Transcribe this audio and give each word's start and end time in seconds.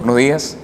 Buenos 0.00 0.16
días. 0.16 0.56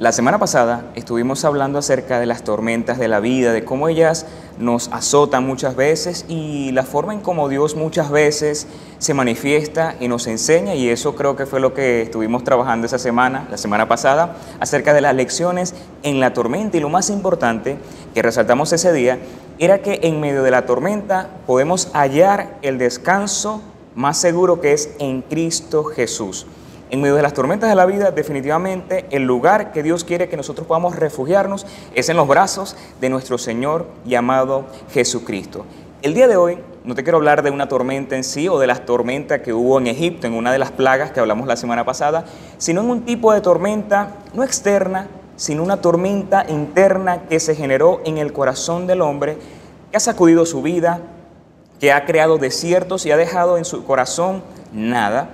La 0.00 0.10
semana 0.10 0.40
pasada 0.40 0.90
estuvimos 0.96 1.44
hablando 1.44 1.78
acerca 1.78 2.18
de 2.18 2.26
las 2.26 2.42
tormentas 2.42 2.98
de 2.98 3.06
la 3.06 3.20
vida, 3.20 3.52
de 3.52 3.64
cómo 3.64 3.86
ellas 3.86 4.26
nos 4.58 4.88
azotan 4.88 5.46
muchas 5.46 5.76
veces 5.76 6.24
y 6.26 6.72
la 6.72 6.82
forma 6.82 7.14
en 7.14 7.20
cómo 7.20 7.48
Dios 7.48 7.76
muchas 7.76 8.10
veces 8.10 8.66
se 8.98 9.14
manifiesta 9.14 9.94
y 10.00 10.08
nos 10.08 10.26
enseña 10.26 10.74
y 10.74 10.88
eso 10.88 11.14
creo 11.14 11.36
que 11.36 11.46
fue 11.46 11.60
lo 11.60 11.74
que 11.74 12.02
estuvimos 12.02 12.42
trabajando 12.42 12.88
esa 12.88 12.98
semana, 12.98 13.46
la 13.52 13.56
semana 13.56 13.86
pasada, 13.86 14.34
acerca 14.58 14.94
de 14.94 15.00
las 15.00 15.14
lecciones 15.14 15.72
en 16.02 16.18
la 16.18 16.34
tormenta 16.34 16.76
y 16.76 16.80
lo 16.80 16.88
más 16.88 17.08
importante 17.08 17.78
que 18.14 18.22
resaltamos 18.22 18.72
ese 18.72 18.92
día 18.92 19.20
era 19.60 19.80
que 19.80 20.00
en 20.02 20.18
medio 20.18 20.42
de 20.42 20.50
la 20.50 20.66
tormenta 20.66 21.30
podemos 21.46 21.88
hallar 21.92 22.58
el 22.62 22.78
descanso 22.78 23.62
más 23.94 24.18
seguro 24.18 24.60
que 24.60 24.72
es 24.72 24.90
en 24.98 25.22
Cristo 25.22 25.84
Jesús. 25.84 26.48
En 26.88 27.00
medio 27.00 27.16
de 27.16 27.22
las 27.22 27.32
tormentas 27.32 27.68
de 27.68 27.74
la 27.74 27.84
vida, 27.84 28.12
definitivamente 28.12 29.06
el 29.10 29.24
lugar 29.24 29.72
que 29.72 29.82
Dios 29.82 30.04
quiere 30.04 30.28
que 30.28 30.36
nosotros 30.36 30.68
podamos 30.68 30.94
refugiarnos 30.94 31.66
es 31.96 32.08
en 32.08 32.16
los 32.16 32.28
brazos 32.28 32.76
de 33.00 33.10
nuestro 33.10 33.38
Señor 33.38 33.86
llamado 34.04 34.66
Jesucristo. 34.92 35.66
El 36.02 36.14
día 36.14 36.28
de 36.28 36.36
hoy 36.36 36.58
no 36.84 36.94
te 36.94 37.02
quiero 37.02 37.18
hablar 37.18 37.42
de 37.42 37.50
una 37.50 37.68
tormenta 37.68 38.14
en 38.14 38.22
sí 38.22 38.48
o 38.48 38.60
de 38.60 38.68
las 38.68 38.86
tormentas 38.86 39.40
que 39.40 39.52
hubo 39.52 39.80
en 39.80 39.88
Egipto, 39.88 40.28
en 40.28 40.34
una 40.34 40.52
de 40.52 40.60
las 40.60 40.70
plagas 40.70 41.10
que 41.10 41.18
hablamos 41.18 41.48
la 41.48 41.56
semana 41.56 41.84
pasada, 41.84 42.24
sino 42.58 42.82
en 42.82 42.90
un 42.90 43.04
tipo 43.04 43.32
de 43.32 43.40
tormenta 43.40 44.12
no 44.32 44.44
externa, 44.44 45.08
sino 45.34 45.64
una 45.64 45.78
tormenta 45.78 46.46
interna 46.48 47.22
que 47.28 47.40
se 47.40 47.56
generó 47.56 48.00
en 48.04 48.18
el 48.18 48.32
corazón 48.32 48.86
del 48.86 49.02
hombre, 49.02 49.38
que 49.90 49.96
ha 49.96 50.00
sacudido 50.00 50.46
su 50.46 50.62
vida, 50.62 51.00
que 51.80 51.90
ha 51.90 52.04
creado 52.04 52.38
desiertos 52.38 53.06
y 53.06 53.10
ha 53.10 53.16
dejado 53.16 53.58
en 53.58 53.64
su 53.64 53.84
corazón 53.84 54.44
nada 54.72 55.30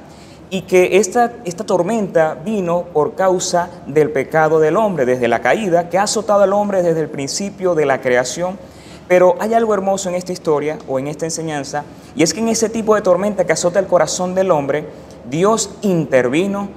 y 0.53 0.61
que 0.63 0.99
esta, 0.99 1.33
esta 1.47 1.65
tormenta 1.65 2.35
vino 2.35 2.83
por 2.93 3.15
causa 3.15 3.71
del 3.87 4.11
pecado 4.11 4.61
del 4.61 4.77
hombre, 4.77 5.07
desde 5.07 5.27
la 5.27 5.41
caída, 5.41 5.89
que 5.89 5.97
ha 5.97 6.03
azotado 6.03 6.43
al 6.43 6.53
hombre 6.53 6.83
desde 6.83 7.01
el 7.01 7.09
principio 7.09 7.75
de 7.75 7.87
la 7.87 8.03
creación. 8.03 8.59
Pero 9.09 9.35
hay 9.41 9.55
algo 9.55 9.73
hermoso 9.73 10.11
en 10.11 10.15
esta 10.15 10.31
historia 10.31 10.77
o 10.87 10.99
en 10.99 11.07
esta 11.07 11.25
enseñanza, 11.25 11.85
y 12.15 12.23
es 12.23 12.35
que 12.35 12.41
en 12.41 12.49
ese 12.49 12.69
tipo 12.69 12.95
de 12.95 13.01
tormenta 13.01 13.47
que 13.47 13.55
azota 13.55 13.79
el 13.79 13.87
corazón 13.87 14.35
del 14.35 14.51
hombre, 14.51 14.87
Dios 15.31 15.71
intervino 15.81 16.69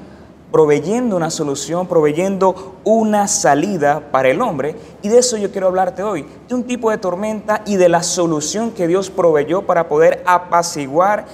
proveyendo 0.53 1.17
una 1.17 1.29
solución, 1.29 1.85
proveyendo 1.85 2.77
una 2.85 3.27
salida 3.27 4.09
para 4.09 4.29
el 4.29 4.41
hombre. 4.41 4.77
Y 5.01 5.09
de 5.09 5.17
eso 5.17 5.35
yo 5.35 5.51
quiero 5.51 5.67
hablarte 5.67 6.01
hoy, 6.01 6.25
de 6.47 6.55
un 6.55 6.63
tipo 6.63 6.91
de 6.91 6.97
tormenta 6.97 7.61
y 7.65 7.75
de 7.75 7.89
la 7.89 8.03
solución 8.03 8.71
que 8.71 8.87
Dios 8.87 9.09
proveyó 9.09 9.63
para 9.63 9.89
poder 9.89 10.23
apaciguar 10.25 11.25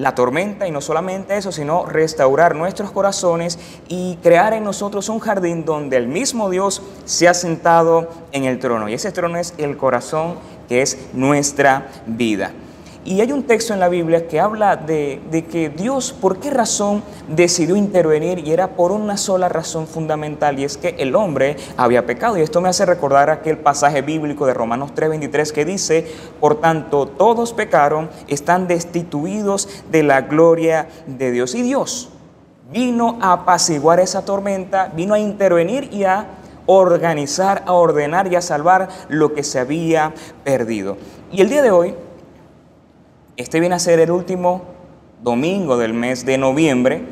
la 0.00 0.14
tormenta 0.14 0.66
y 0.66 0.70
no 0.70 0.80
solamente 0.80 1.36
eso, 1.36 1.52
sino 1.52 1.84
restaurar 1.84 2.56
nuestros 2.56 2.90
corazones 2.90 3.58
y 3.88 4.16
crear 4.22 4.54
en 4.54 4.64
nosotros 4.64 5.08
un 5.10 5.20
jardín 5.20 5.64
donde 5.64 5.98
el 5.98 6.08
mismo 6.08 6.48
Dios 6.48 6.82
se 7.04 7.28
ha 7.28 7.34
sentado 7.34 8.08
en 8.32 8.44
el 8.44 8.58
trono. 8.58 8.88
Y 8.88 8.94
ese 8.94 9.12
trono 9.12 9.36
es 9.38 9.52
el 9.58 9.76
corazón 9.76 10.36
que 10.68 10.80
es 10.80 10.96
nuestra 11.12 11.88
vida. 12.06 12.52
Y 13.10 13.20
hay 13.20 13.32
un 13.32 13.42
texto 13.42 13.74
en 13.74 13.80
la 13.80 13.88
Biblia 13.88 14.28
que 14.28 14.38
habla 14.38 14.76
de, 14.76 15.20
que 15.50 15.68
Dios, 15.68 16.12
¿por 16.12 16.38
qué 16.38 16.48
razón 16.48 17.02
decidió 17.26 17.74
intervenir? 17.74 18.38
Y 18.38 18.52
era 18.52 18.76
por 18.76 18.92
una 18.92 19.16
sola 19.16 19.48
razón 19.48 19.88
fundamental, 19.88 20.60
y 20.60 20.64
es 20.64 20.76
que 20.76 20.90
el 20.90 21.16
hombre 21.16 21.56
había 21.76 22.06
pecado. 22.06 22.38
Y 22.38 22.42
esto 22.42 22.60
me 22.60 22.68
hace 22.68 22.86
recordar 22.86 23.28
aquel 23.28 23.58
pasaje 23.58 24.02
bíblico 24.02 24.46
de 24.46 24.54
Romanos 24.54 24.92
3:23 24.94 25.50
que 25.50 25.64
dice, 25.64 26.06
por 26.38 26.60
tanto, 26.60 27.08
todos 27.08 27.52
pecaron, 27.52 28.08
están 28.28 28.68
destituidos 28.68 29.68
de 29.90 30.04
la 30.04 30.20
gloria 30.20 30.86
de 31.08 31.32
Dios. 31.32 31.56
Y 31.56 31.62
Dios 31.62 32.10
vino 32.70 33.18
a 33.20 33.32
apaciguar 33.32 33.98
esa 33.98 34.24
tormenta, 34.24 34.92
vino 34.94 35.14
a 35.14 35.18
intervenir 35.18 35.92
y 35.92 36.04
a 36.04 36.28
organizar, 36.66 37.64
a 37.66 37.72
ordenar 37.72 38.32
y 38.32 38.36
a 38.36 38.40
salvar 38.40 38.86
lo 39.08 39.34
que 39.34 39.42
se 39.42 39.58
había 39.58 40.14
perdido. 40.44 40.96
Y 41.32 41.40
el 41.40 41.48
día 41.48 41.62
de 41.62 41.72
hoy 41.72 41.96
este 43.40 43.58
viene 43.58 43.74
a 43.74 43.78
ser 43.78 44.00
el 44.00 44.10
último 44.10 44.62
domingo 45.22 45.78
del 45.78 45.94
mes 45.94 46.26
de 46.26 46.36
noviembre 46.36 47.04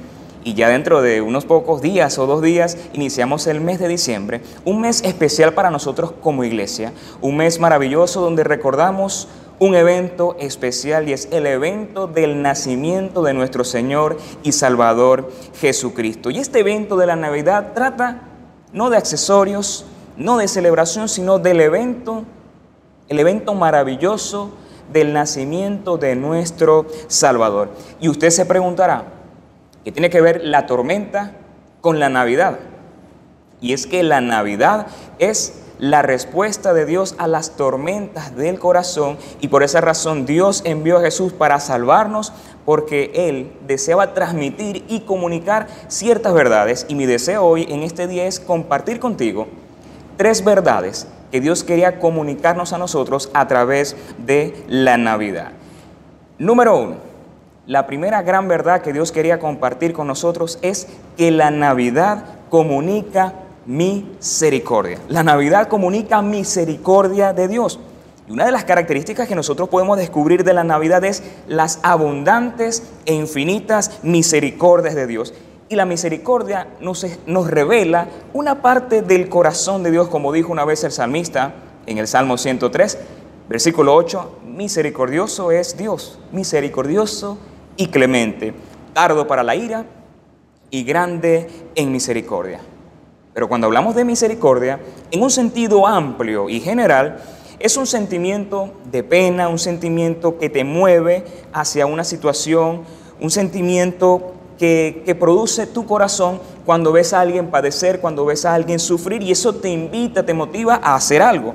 y 0.45 0.53
ya 0.53 0.69
dentro 0.69 1.01
de 1.01 1.23
unos 1.23 1.47
pocos 1.47 1.81
días 1.81 2.19
o 2.19 2.27
dos 2.27 2.43
días 2.43 2.77
iniciamos 2.93 3.47
el 3.47 3.63
mes 3.63 3.79
de 3.79 3.89
diciembre, 3.89 4.43
un 4.67 4.83
mes 4.83 5.03
especial 5.05 5.55
para 5.55 5.71
nosotros 5.71 6.13
como 6.21 6.45
iglesia, 6.45 6.93
un 7.23 7.39
mes 7.39 7.59
maravilloso 7.59 8.21
donde 8.21 8.45
recordamos 8.45 9.29
un 9.59 9.75
evento 9.75 10.37
especial 10.39 11.09
y 11.09 11.15
es 11.15 11.29
el 11.33 11.47
evento 11.47 12.07
del 12.07 12.43
nacimiento 12.43 13.23
de 13.23 13.33
nuestro 13.33 13.65
Señor 13.65 14.19
y 14.43 14.53
Salvador 14.53 15.33
Jesucristo. 15.59 16.31
Y 16.31 16.39
este 16.39 16.61
evento 16.61 16.99
de 16.99 17.07
la 17.07 17.17
Navidad 17.17 17.73
trata 17.75 18.29
no 18.75 18.91
de 18.91 18.99
accesorios, 18.99 19.87
no 20.19 20.37
de 20.37 20.47
celebración, 20.47 21.09
sino 21.09 21.39
del 21.39 21.61
evento, 21.61 22.25
el 23.09 23.19
evento 23.19 23.55
maravilloso 23.55 24.53
del 24.93 25.13
nacimiento 25.13 25.99
de 25.99 26.17
nuestro 26.17 26.87
Salvador. 27.07 27.71
Y 28.01 28.09
usted 28.09 28.31
se 28.31 28.47
preguntará, 28.47 29.05
¿qué 29.85 29.93
tiene 29.93 30.11
que 30.11 30.21
ver 30.21 30.43
la 30.45 30.67
tormenta 30.67 31.33
con 31.81 32.01
la 32.01 32.09
Navidad? 32.09 32.59
Y 33.61 33.73
es 33.73 33.87
que 33.87 34.03
la 34.03 34.21
Navidad 34.21 34.87
es 35.19 35.63
la 35.79 36.03
respuesta 36.03 36.75
de 36.75 36.87
Dios 36.87 37.15
a 37.19 37.27
las 37.29 37.57
tormentas 37.57 38.35
del 38.37 38.59
corazón 38.59 39.17
y 39.41 39.49
por 39.49 39.63
esa 39.63 39.81
razón 39.81 40.27
Dios 40.27 40.63
envió 40.65 40.99
a 40.99 41.03
Jesús 41.03 41.33
para 41.33 41.61
salvarnos 41.61 42.33
porque 42.65 43.13
Él 43.15 43.53
deseaba 43.67 44.13
transmitir 44.13 44.85
y 44.89 45.01
comunicar 45.01 45.69
ciertas 45.87 46.35
verdades 46.35 46.85
y 46.89 46.95
mi 46.95 47.07
deseo 47.07 47.45
hoy 47.45 47.67
en 47.69 47.85
este 47.85 48.09
día 48.09 48.27
es 48.27 48.41
compartir 48.41 48.99
contigo 48.99 49.47
tres 50.17 50.45
verdades 50.45 51.07
que 51.31 51.41
Dios 51.41 51.65
quería 51.65 51.99
comunicarnos 51.99 52.73
a 52.73 52.79
nosotros 52.79 53.31
a 53.35 53.47
través 53.49 53.97
de 54.19 54.65
la 54.69 54.97
Navidad. 54.97 55.53
Número 56.39 56.77
uno, 56.77 56.97
la 57.67 57.87
primera 57.87 58.23
gran 58.23 58.49
verdad 58.49 58.81
que 58.81 58.93
Dios 58.93 59.13
quería 59.13 59.39
compartir 59.39 59.93
con 59.93 60.07
nosotros 60.07 60.59
es 60.63 60.89
que 61.17 61.31
la 61.31 61.51
Navidad 61.51 62.25
comunica 62.49 63.35
misericordia. 63.67 64.99
La 65.09 65.23
Navidad 65.23 65.69
comunica 65.69 66.23
misericordia 66.23 67.35
de 67.35 67.49
Dios. 67.49 67.79
Y 68.27 68.33
una 68.33 68.47
de 68.47 68.53
las 68.53 68.65
características 68.65 69.29
que 69.29 69.35
nosotros 69.35 69.69
podemos 69.69 69.99
descubrir 69.99 70.45
de 70.45 70.55
la 70.55 70.65
Navidad 70.65 71.05
es 71.05 71.23
las 71.47 71.79
abundantes 71.83 72.83
e 73.05 73.15
infinitas 73.15 73.99
misericordias 74.03 74.95
de 74.95 75.07
Dios. 75.07 75.35
Y 75.69 75.77
la 75.77 75.85
misericordia 75.85 76.69
nos, 76.81 77.07
nos 77.27 77.51
revela 77.51 78.09
una 78.33 78.63
parte 78.63 79.03
del 79.03 79.29
corazón 79.29 79.83
de 79.83 79.91
Dios, 79.91 80.09
como 80.09 80.33
dijo 80.33 80.51
una 80.51 80.65
vez 80.65 80.83
el 80.85 80.93
salmista 80.93 81.55
en 81.87 81.99
el 81.99 82.07
Salmo 82.07 82.39
103, 82.39 82.99
versículo 83.49 83.95
8, 83.95 84.39
misericordioso 84.47 85.51
es 85.51 85.77
Dios, 85.77 86.19
misericordioso 86.33 87.39
y 87.77 87.89
clemente, 87.89 88.55
tardo 88.93 89.27
para 89.27 89.43
la 89.43 89.57
ira 89.57 89.85
y 90.71 90.85
grande 90.85 91.49
en 91.75 91.93
misericordia. 91.93 92.61
Pero 93.35 93.49
cuando 93.49 93.67
hablamos 93.67 93.95
de 93.95 94.05
misericordia, 94.05 94.81
en 95.11 95.23
un 95.23 95.31
sentido 95.31 95.87
amplio 95.87 96.49
y 96.49 96.61
general, 96.61 97.21
es 97.61 97.77
un 97.77 97.87
sentimiento 97.87 98.73
de 98.91 99.03
pena, 99.03 99.49
un 99.49 99.59
sentimiento 99.59 100.39
que 100.39 100.51
te 100.51 100.65
mueve 100.65 101.25
hacia 101.53 101.87
una 101.87 102.05
situación, 102.05 102.83
un 103.21 103.31
sentimiento 103.31 104.35
que, 104.59 105.17
produce 105.19 105.67
tu 105.67 105.87
corazón 105.87 106.41
cuando 106.67 106.93
ves 106.93 107.13
a 107.13 107.21
alguien 107.21 107.51
padecer, 107.51 108.01
cuando 108.01 108.27
ves 108.27 108.45
a 108.45 108.55
alguien 108.55 108.79
sufrir 108.79 109.23
y 109.23 109.31
eso 109.31 109.55
te 109.55 109.71
invita, 109.71 110.27
te 110.27 110.35
motiva 110.35 110.81
a 110.83 110.95
hacer 110.95 111.23
algo. 111.23 111.55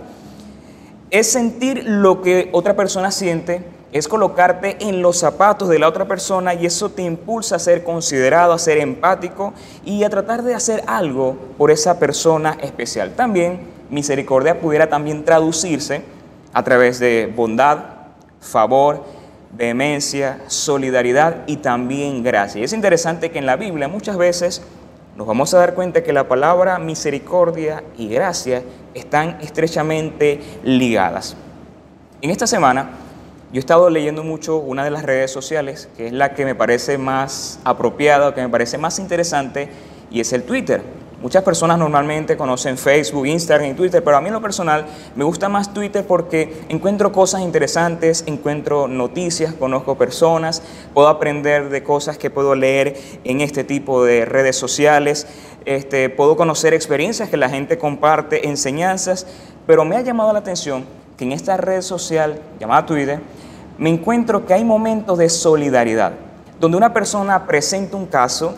Es 1.12 1.32
sentir 1.32 1.84
lo 1.86 2.22
que 2.22 2.50
otra 2.54 2.76
persona 2.76 3.12
siente, 3.12 3.64
es 3.92 4.08
colocarte 4.08 4.78
en 4.80 5.04
los 5.04 5.18
zapatos 5.18 5.70
de 5.70 5.78
la 5.78 5.88
otra 5.88 6.08
persona 6.08 6.56
y 6.56 6.66
eso 6.66 6.90
te 6.90 7.04
impulsa 7.04 7.58
a 7.58 7.60
ser 7.60 7.84
considerado, 7.84 8.54
a 8.54 8.58
ser 8.58 8.80
empático 8.80 9.54
y 9.86 10.04
a 10.04 10.10
tratar 10.10 10.42
de 10.42 10.56
hacer 10.56 10.84
algo 10.88 11.38
por 11.60 11.70
esa 11.70 12.00
persona 12.00 12.58
especial. 12.62 13.14
También 13.16 13.60
misericordia 13.92 14.60
pudiera 14.60 14.90
también 14.90 15.24
traducirse 15.24 16.02
a 16.54 16.64
través 16.64 17.00
de 17.00 17.32
bondad, 17.36 17.78
favor, 18.40 19.04
vehemencia, 19.56 20.40
solidaridad 20.48 21.44
y 21.48 21.58
también 21.58 22.24
gracia. 22.24 22.62
Y 22.62 22.64
es 22.64 22.74
interesante 22.74 23.32
que 23.32 23.40
en 23.40 23.46
la 23.46 23.56
Biblia 23.56 23.88
muchas 23.88 24.18
veces 24.18 24.62
nos 25.16 25.28
vamos 25.28 25.54
a 25.54 25.60
dar 25.60 25.76
cuenta 25.76 26.04
que 26.04 26.12
la 26.12 26.28
palabra 26.28 26.80
misericordia 26.80 27.84
y 27.98 28.08
gracia 28.08 28.64
están 28.94 29.38
estrechamente 29.42 30.40
ligadas. 30.64 31.36
En 32.22 32.32
esta 32.32 32.48
semana 32.48 32.90
yo 33.52 33.58
he 33.58 33.60
estado 33.60 33.92
leyendo 33.92 34.24
mucho 34.24 34.58
una 34.58 34.84
de 34.84 34.90
las 34.90 35.04
redes 35.04 35.30
sociales, 35.30 35.88
que 35.96 36.08
es 36.08 36.14
la 36.14 36.34
que 36.34 36.46
me 36.46 36.56
parece 36.56 36.98
más 36.98 37.60
apropiada, 37.64 38.34
que 38.34 38.42
me 38.42 38.50
parece 38.50 38.80
más 38.80 38.98
interesante, 38.98 39.70
y 40.10 40.20
es 40.20 40.34
el 40.34 40.42
Twitter. 40.42 40.82
Muchas 41.24 41.44
personas 41.44 41.80
normalmente 41.80 42.36
conocen 42.36 42.78
Facebook, 42.78 43.26
Instagram 43.26 43.72
y 43.72 43.74
Twitter, 43.76 44.04
pero 44.04 44.18
a 44.18 44.20
mí 44.20 44.28
en 44.28 44.34
lo 44.34 44.42
personal 44.42 44.86
me 45.16 45.24
gusta 45.24 45.48
más 45.48 45.74
Twitter 45.74 46.06
porque 46.06 46.66
encuentro 46.68 47.14
cosas 47.14 47.40
interesantes, 47.40 48.26
encuentro 48.28 48.90
noticias, 48.90 49.54
conozco 49.54 49.98
personas, 49.98 50.62
puedo 50.94 51.08
aprender 51.08 51.70
de 51.70 51.82
cosas 51.82 52.18
que 52.18 52.30
puedo 52.30 52.56
leer 52.56 52.98
en 53.24 53.40
este 53.40 53.64
tipo 53.64 54.04
de 54.04 54.26
redes 54.26 54.58
sociales, 54.58 55.26
este, 55.64 56.10
puedo 56.10 56.36
conocer 56.36 56.74
experiencias 56.74 57.30
que 57.30 57.38
la 57.38 57.48
gente 57.48 57.78
comparte, 57.78 58.50
enseñanzas, 58.50 59.26
pero 59.66 59.86
me 59.86 59.96
ha 59.96 60.02
llamado 60.02 60.34
la 60.34 60.40
atención 60.40 60.84
que 61.16 61.24
en 61.24 61.32
esta 61.32 61.56
red 61.56 61.84
social 61.84 62.42
llamada 62.60 62.86
Twitter 62.86 63.22
me 63.78 63.90
encuentro 63.90 64.46
que 64.46 64.56
hay 64.56 64.66
momentos 64.66 65.18
de 65.18 65.30
solidaridad, 65.30 66.12
donde 66.60 66.76
una 66.76 66.94
persona 66.94 67.48
presenta 67.48 67.96
un 67.96 68.08
caso 68.08 68.56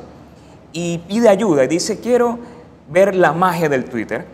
y 0.73 0.97
pide 1.07 1.29
ayuda 1.29 1.63
y 1.63 1.67
dice, 1.67 1.99
quiero 1.99 2.54
ver 2.87 3.15
la 3.15 3.33
magia 3.33 3.69
del 3.69 3.85
Twitter. 3.85 4.25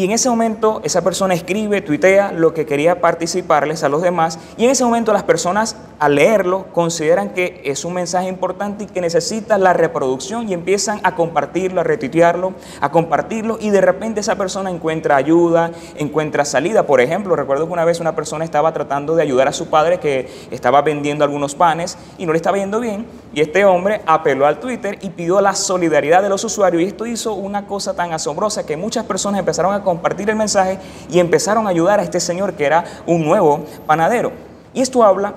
Y 0.00 0.04
en 0.04 0.12
ese 0.12 0.30
momento 0.30 0.80
esa 0.82 1.04
persona 1.04 1.34
escribe, 1.34 1.82
tuitea 1.82 2.32
lo 2.32 2.54
que 2.54 2.64
quería 2.64 3.02
participarles 3.02 3.84
a 3.84 3.90
los 3.90 4.00
demás 4.00 4.38
y 4.56 4.64
en 4.64 4.70
ese 4.70 4.82
momento 4.82 5.12
las 5.12 5.24
personas 5.24 5.76
al 5.98 6.14
leerlo 6.14 6.68
consideran 6.72 7.34
que 7.34 7.60
es 7.66 7.84
un 7.84 7.92
mensaje 7.92 8.26
importante 8.26 8.84
y 8.84 8.86
que 8.86 9.02
necesita 9.02 9.58
la 9.58 9.74
reproducción 9.74 10.48
y 10.48 10.54
empiezan 10.54 11.00
a 11.02 11.14
compartirlo, 11.14 11.82
a 11.82 11.84
retuitearlo, 11.84 12.54
a 12.80 12.90
compartirlo 12.90 13.58
y 13.60 13.68
de 13.68 13.82
repente 13.82 14.20
esa 14.20 14.36
persona 14.36 14.70
encuentra 14.70 15.16
ayuda, 15.16 15.70
encuentra 15.96 16.46
salida. 16.46 16.86
Por 16.86 17.02
ejemplo, 17.02 17.36
recuerdo 17.36 17.66
que 17.66 17.72
una 17.74 17.84
vez 17.84 18.00
una 18.00 18.16
persona 18.16 18.46
estaba 18.46 18.72
tratando 18.72 19.14
de 19.16 19.22
ayudar 19.22 19.48
a 19.48 19.52
su 19.52 19.68
padre 19.68 20.00
que 20.00 20.30
estaba 20.50 20.80
vendiendo 20.80 21.24
algunos 21.24 21.54
panes 21.54 21.98
y 22.16 22.24
no 22.24 22.32
le 22.32 22.38
estaba 22.38 22.56
yendo 22.56 22.80
bien 22.80 23.04
y 23.34 23.42
este 23.42 23.66
hombre 23.66 24.00
apeló 24.06 24.46
al 24.46 24.60
Twitter 24.60 24.98
y 25.02 25.10
pidió 25.10 25.42
la 25.42 25.54
solidaridad 25.54 26.22
de 26.22 26.30
los 26.30 26.42
usuarios 26.42 26.82
y 26.82 26.86
esto 26.86 27.04
hizo 27.04 27.34
una 27.34 27.66
cosa 27.66 27.92
tan 27.92 28.14
asombrosa 28.14 28.64
que 28.64 28.78
muchas 28.78 29.04
personas 29.04 29.40
empezaron 29.40 29.74
a 29.74 29.89
compartir 29.90 30.30
el 30.30 30.36
mensaje 30.36 30.78
y 31.10 31.18
empezaron 31.18 31.66
a 31.66 31.70
ayudar 31.70 31.98
a 31.98 32.04
este 32.04 32.20
señor 32.20 32.54
que 32.54 32.64
era 32.64 32.84
un 33.06 33.24
nuevo 33.24 33.64
panadero. 33.86 34.30
Y 34.72 34.82
esto 34.82 35.02
habla 35.02 35.34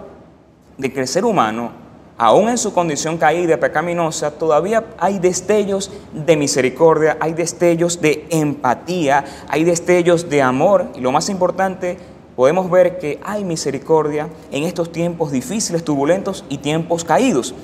de 0.78 0.94
que 0.94 1.00
el 1.00 1.08
ser 1.08 1.26
humano, 1.26 1.72
aún 2.20 2.50
en 2.50 2.60
su 2.60 2.72
condición 2.72 3.18
caída, 3.18 3.58
pecaminosa, 3.58 4.30
todavía 4.30 4.84
hay 5.00 5.18
destellos 5.18 5.92
de 6.14 6.38
misericordia, 6.38 7.18
hay 7.20 7.34
destellos 7.34 8.00
de 8.00 8.28
empatía, 8.30 9.26
hay 9.50 9.64
destellos 9.64 10.30
de 10.30 10.44
amor 10.44 10.86
y 10.94 11.02
lo 11.02 11.12
más 11.12 11.30
importante, 11.30 11.98
podemos 12.36 12.70
ver 12.70 13.00
que 13.00 13.20
hay 13.24 13.44
misericordia 13.44 14.30
en 14.52 14.66
estos 14.66 14.92
tiempos 14.92 15.32
difíciles, 15.32 15.84
turbulentos 15.84 16.46
y 16.48 16.60
tiempos 16.60 17.04
caídos. 17.04 17.56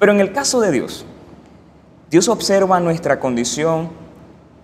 Pero 0.00 0.10
en 0.10 0.18
el 0.18 0.32
caso 0.32 0.60
de 0.60 0.72
Dios, 0.72 1.06
Dios 2.10 2.28
observa 2.28 2.80
nuestra 2.80 3.20
condición 3.20 4.01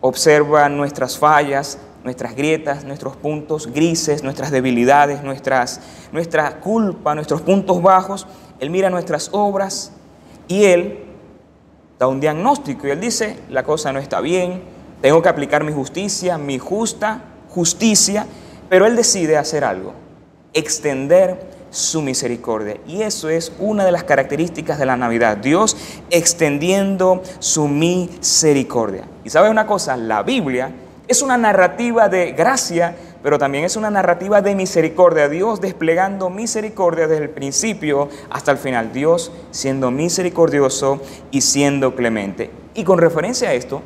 observa 0.01 0.69
nuestras 0.69 1.19
fallas, 1.19 1.79
nuestras 2.05 2.35
grietas, 2.35 2.85
nuestros 2.85 3.17
puntos 3.17 3.67
grises, 3.73 4.23
nuestras 4.23 4.51
debilidades, 4.51 5.23
nuestras, 5.23 5.81
nuestra 6.13 6.61
culpa, 6.61 7.15
nuestros 7.15 7.43
puntos 7.43 7.83
bajos. 7.83 8.27
Él 8.61 8.71
mira 8.71 8.91
nuestras 8.91 9.31
obras 9.33 9.93
y 10.47 10.65
Él 10.65 11.05
da 11.99 12.07
un 12.07 12.21
diagnóstico 12.21 12.87
y 12.87 12.91
Él 12.91 13.01
dice, 13.01 13.37
la 13.51 13.65
cosa 13.65 13.93
no 13.93 13.99
está 13.99 14.21
bien, 14.21 14.63
tengo 15.01 15.21
que 15.23 15.29
aplicar 15.29 15.65
mi 15.65 15.73
justicia, 15.73 16.39
mi 16.39 16.59
justa 16.59 17.23
justicia, 17.51 18.27
pero 18.69 18.87
Él 18.87 18.97
decide 18.97 19.37
hacer 19.37 19.65
algo, 19.65 19.93
extender 20.53 21.58
su 21.71 22.03
misericordia. 22.03 22.77
Y 22.87 23.03
eso 23.03 23.29
es 23.29 23.53
una 23.59 23.85
de 23.85 23.93
las 23.93 24.05
características 24.05 24.79
de 24.79 24.87
la 24.87 24.97
Navidad. 24.97 25.37
Dios 25.37 25.77
extendiendo 26.11 27.23
su 27.39 27.69
misericordia. 27.69 29.05
Y 29.25 29.31
sabes 29.31 29.51
una 29.51 29.67
cosa, 29.67 29.97
la 29.97 30.23
Biblia 30.23 30.73
es 31.09 31.23
una 31.23 31.39
narrativa 31.39 32.09
de 32.09 32.33
gracia, 32.33 32.95
pero 33.23 33.39
también 33.39 33.65
es 33.65 33.77
una 33.77 33.91
narrativa 33.91 34.43
de 34.43 34.55
misericordia. 34.55 35.29
Dios 35.29 35.61
desplegando 35.61 36.31
misericordia 36.31 37.09
desde 37.09 37.25
el 37.25 37.31
principio 37.31 38.09
hasta 38.31 38.53
el 38.53 38.59
final. 38.59 38.93
Dios 38.93 39.33
siendo 39.51 39.91
misericordioso 39.91 41.01
y 41.31 41.41
siendo 41.41 41.95
clemente. 41.95 42.51
Y 42.75 42.85
con 42.85 42.99
referencia 42.99 43.49
a 43.49 43.55
esto, 43.55 43.83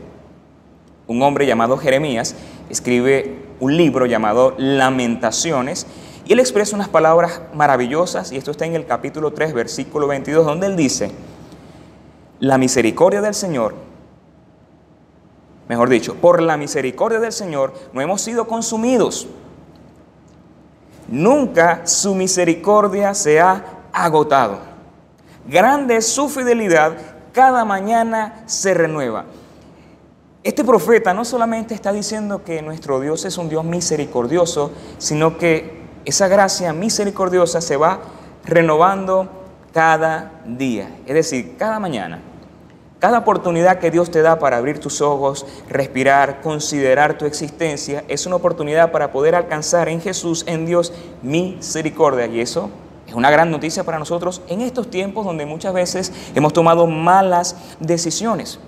un 1.06 1.22
hombre 1.22 1.46
llamado 1.46 1.76
Jeremías 1.76 2.34
escribe 2.70 3.36
un 3.60 3.76
libro 3.76 4.06
llamado 4.06 4.54
Lamentaciones 4.58 5.86
y 6.24 6.32
él 6.32 6.40
expresa 6.40 6.76
unas 6.76 6.88
palabras 6.88 7.40
maravillosas, 7.52 8.32
y 8.32 8.36
esto 8.36 8.50
está 8.50 8.64
en 8.64 8.74
el 8.74 8.86
capítulo 8.86 9.32
3, 9.32 9.52
versículo 9.52 10.06
22, 10.06 10.46
donde 10.46 10.66
él 10.66 10.76
dice, 10.76 11.10
la 12.38 12.58
misericordia 12.58 13.20
del 13.20 13.34
Señor, 13.34 13.74
mejor 15.68 15.88
dicho, 15.88 16.14
por 16.14 16.42
la 16.42 16.56
misericordia 16.56 17.20
del 17.20 17.32
Señor 17.32 17.72
no 17.92 18.00
hemos 18.00 18.20
sido 18.20 18.46
consumidos. 18.46 19.28
Nunca 21.08 21.86
su 21.86 22.14
misericordia 22.14 23.14
se 23.14 23.40
ha 23.40 23.64
agotado. 23.92 24.58
Grande 25.46 25.96
es 25.96 26.06
su 26.08 26.28
fidelidad, 26.28 26.96
cada 27.32 27.64
mañana 27.64 28.44
se 28.46 28.74
renueva. 28.74 29.24
Este 30.44 30.64
profeta 30.64 31.14
no 31.14 31.24
solamente 31.24 31.74
está 31.74 31.92
diciendo 31.92 32.42
que 32.42 32.62
nuestro 32.62 33.00
Dios 33.00 33.24
es 33.24 33.38
un 33.38 33.48
Dios 33.48 33.64
misericordioso, 33.64 34.72
sino 34.98 35.38
que 35.38 35.81
esa 36.04 36.28
gracia 36.28 36.72
misericordiosa 36.72 37.60
se 37.60 37.76
va 37.76 38.00
renovando 38.44 39.28
cada 39.72 40.42
día, 40.44 40.90
es 41.06 41.14
decir, 41.14 41.56
cada 41.56 41.78
mañana. 41.78 42.20
Cada 42.98 43.18
oportunidad 43.18 43.80
que 43.80 43.90
Dios 43.90 44.12
te 44.12 44.22
da 44.22 44.38
para 44.38 44.58
abrir 44.58 44.78
tus 44.78 45.00
ojos, 45.00 45.44
respirar, 45.68 46.40
considerar 46.40 47.18
tu 47.18 47.24
existencia, 47.24 48.04
es 48.06 48.26
una 48.26 48.36
oportunidad 48.36 48.92
para 48.92 49.10
poder 49.10 49.34
alcanzar 49.34 49.88
en 49.88 50.00
Jesús, 50.00 50.44
en 50.46 50.66
Dios, 50.66 50.92
misericordia. 51.20 52.26
Y 52.26 52.40
eso 52.40 52.70
es 53.08 53.14
una 53.14 53.28
gran 53.32 53.50
noticia 53.50 53.82
para 53.82 53.98
nosotros 53.98 54.40
en 54.46 54.60
estos 54.60 54.88
tiempos 54.88 55.26
donde 55.26 55.46
muchas 55.46 55.74
veces 55.74 56.12
hemos 56.36 56.52
tomado 56.52 56.86
malas 56.86 57.56
decisiones. 57.80 58.60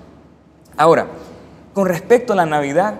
Ahora, 0.76 1.06
con 1.72 1.86
respecto 1.86 2.32
a 2.32 2.36
la 2.36 2.46
Navidad, 2.46 2.94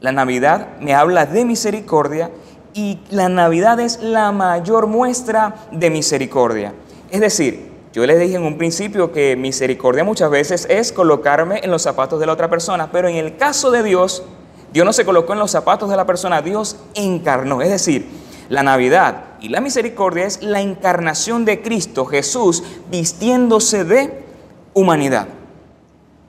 la 0.00 0.12
Navidad 0.12 0.68
me 0.80 0.94
habla 0.94 1.26
de 1.26 1.44
misericordia 1.44 2.30
y 2.74 2.98
la 3.10 3.28
Navidad 3.28 3.80
es 3.80 4.00
la 4.02 4.32
mayor 4.32 4.86
muestra 4.86 5.54
de 5.70 5.90
misericordia. 5.90 6.72
Es 7.10 7.20
decir, 7.20 7.70
yo 7.92 8.06
les 8.06 8.18
dije 8.18 8.36
en 8.36 8.44
un 8.44 8.56
principio 8.56 9.12
que 9.12 9.36
misericordia 9.36 10.02
muchas 10.02 10.30
veces 10.30 10.66
es 10.70 10.92
colocarme 10.92 11.60
en 11.62 11.70
los 11.70 11.82
zapatos 11.82 12.18
de 12.18 12.26
la 12.26 12.32
otra 12.32 12.48
persona, 12.48 12.90
pero 12.90 13.08
en 13.08 13.16
el 13.16 13.36
caso 13.36 13.70
de 13.70 13.82
Dios, 13.82 14.22
Dios 14.72 14.86
no 14.86 14.92
se 14.94 15.04
colocó 15.04 15.34
en 15.34 15.38
los 15.38 15.50
zapatos 15.50 15.90
de 15.90 15.96
la 15.96 16.06
persona, 16.06 16.40
Dios 16.40 16.76
encarnó. 16.94 17.60
Es 17.60 17.68
decir, 17.68 18.08
la 18.48 18.62
Navidad 18.62 19.24
y 19.40 19.48
la 19.50 19.60
misericordia 19.60 20.24
es 20.24 20.42
la 20.42 20.60
encarnación 20.62 21.44
de 21.44 21.60
Cristo, 21.60 22.06
Jesús, 22.06 22.62
vistiéndose 22.90 23.84
de 23.84 24.24
humanidad. 24.72 25.28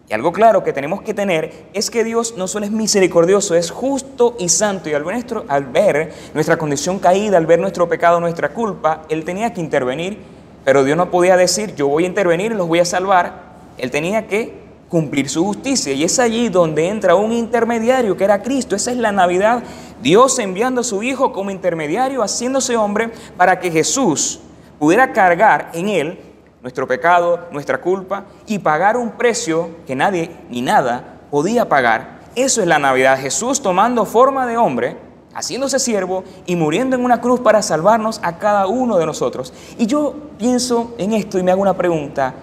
Y 0.10 0.14
algo 0.14 0.34
claro 0.34 0.64
que 0.64 0.74
tenemos 0.74 1.02
que 1.02 1.14
tener 1.14 1.68
es 1.74 1.90
que 1.90 2.04
Dios 2.04 2.36
no 2.38 2.48
solo 2.48 2.66
es 2.66 2.72
misericordioso, 2.72 3.56
es 3.56 3.72
justo 3.72 4.36
y 4.38 4.50
santo. 4.50 4.90
Y 4.90 4.94
al 4.94 5.66
ver, 5.66 6.14
nuestra 6.34 6.58
condición 6.58 7.00
caída, 7.00 7.38
al 7.38 7.46
ver 7.46 7.60
nuestro 7.60 7.88
pecado, 7.88 8.20
nuestra 8.20 8.50
culpa, 8.50 9.04
Él 9.10 9.24
tenía 9.24 9.54
que 9.54 9.62
intervenir, 9.62 10.18
pero 10.66 10.84
Dios 10.84 10.98
no 10.98 11.10
podía 11.10 11.38
decir, 11.38 11.74
yo 11.76 11.88
voy 11.88 12.04
a 12.04 12.08
intervenir 12.08 12.54
los 12.54 12.68
voy 12.68 12.80
a 12.80 12.86
salvar. 12.86 13.54
Él 13.78 13.92
tenía 13.92 14.28
que 14.28 14.62
cumplir 14.90 15.30
su 15.30 15.44
justicia. 15.44 15.94
Y 15.94 16.04
es 16.04 16.20
allí 16.20 16.50
donde 16.50 16.88
entra 16.88 17.16
un 17.16 17.32
intermediario, 17.32 18.16
que 18.18 18.26
era 18.26 18.44
Cristo. 18.44 18.76
Esa 18.76 18.92
es 18.92 18.98
la 18.98 19.12
Navidad. 19.12 19.64
Dios 20.02 20.38
enviando 20.38 20.82
a 20.82 20.84
su 20.84 21.02
Hijo 21.02 21.32
como 21.32 21.50
intermediario, 21.50 22.22
haciéndose 22.22 22.76
hombre, 22.76 23.10
para 23.38 23.60
que 23.60 23.72
Jesús 23.72 24.42
pudiera 24.80 25.14
cargar 25.14 25.72
en 25.74 25.88
Él 25.88 26.20
nuestro 26.64 26.88
pecado, 26.88 27.48
nuestra 27.52 27.82
culpa 27.82 28.24
y 28.48 28.58
pagar 28.58 28.96
un 28.96 29.12
precio 29.12 29.70
que 29.86 29.98
nadie 29.98 30.32
ni 30.50 30.62
nada 30.62 31.20
podía 31.30 31.68
pagar. 31.68 32.22
Eso 32.36 32.62
es 32.62 32.68
la 32.68 32.80
Navidad. 32.80 33.20
Jesús 33.20 33.62
tomando 33.62 34.06
forma 34.06 34.48
de 34.48 34.56
hombre, 34.56 34.96
haciéndose 35.36 35.78
siervo 35.78 36.24
y 36.46 36.56
muriendo 36.56 36.96
en 36.96 37.04
una 37.04 37.20
cruz 37.20 37.42
para 37.42 37.62
salvarnos 37.62 38.22
a 38.24 38.38
cada 38.38 38.68
uno 38.68 38.98
de 38.98 39.06
nosotros. 39.06 39.54
Y 39.78 39.88
yo 39.88 40.16
pienso 40.38 40.96
en 40.98 41.14
esto 41.14 41.38
y 41.38 41.44
me 41.44 41.52
hago 41.52 41.62
una 41.62 41.76
pregunta. 41.76 42.34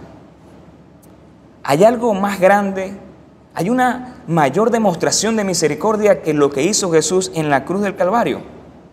¿Hay 1.65 1.83
algo 1.83 2.13
más 2.13 2.39
grande? 2.39 2.93
¿Hay 3.55 3.71
una 3.71 4.23
mayor 4.27 4.71
demostración 4.71 5.35
de 5.35 5.45
misericordia 5.45 6.21
que 6.21 6.35
lo 6.35 6.51
que 6.51 6.63
hizo 6.63 6.93
Jesús 6.93 7.33
en 7.35 7.49
la 7.49 7.65
cruz 7.65 7.81
del 7.81 7.97
Calvario? 7.97 8.43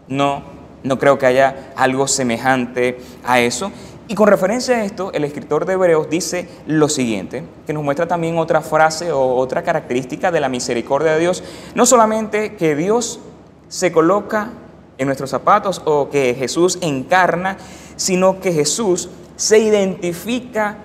No, 0.07 0.41
no 0.84 0.98
creo 0.98 1.17
que 1.17 1.25
haya 1.25 1.74
algo 1.75 2.07
semejante 2.07 3.00
a 3.25 3.41
eso. 3.41 3.74
Y 4.09 4.15
con 4.15 4.27
referencia 4.27 4.77
a 4.77 4.85
esto, 4.85 5.11
el 5.13 5.25
escritor 5.25 5.65
de 5.65 5.73
Hebreos 5.73 6.09
dice 6.09 6.47
lo 6.65 6.87
siguiente, 6.87 7.43
que 7.65 7.73
nos 7.73 7.83
muestra 7.83 8.07
también 8.07 8.37
otra 8.37 8.61
frase 8.61 9.11
o 9.11 9.35
otra 9.35 9.63
característica 9.63 10.31
de 10.31 10.39
la 10.39 10.47
misericordia 10.47 11.13
de 11.13 11.19
Dios. 11.19 11.43
No 11.75 11.85
solamente 11.85 12.55
que 12.55 12.75
Dios 12.75 13.19
se 13.67 13.91
coloca 13.91 14.51
en 14.97 15.07
nuestros 15.07 15.29
zapatos 15.29 15.81
o 15.83 16.09
que 16.09 16.35
Jesús 16.35 16.79
encarna, 16.81 17.57
sino 17.97 18.39
que 18.39 18.53
Jesús 18.53 19.09
se 19.35 19.59
identifica 19.59 20.77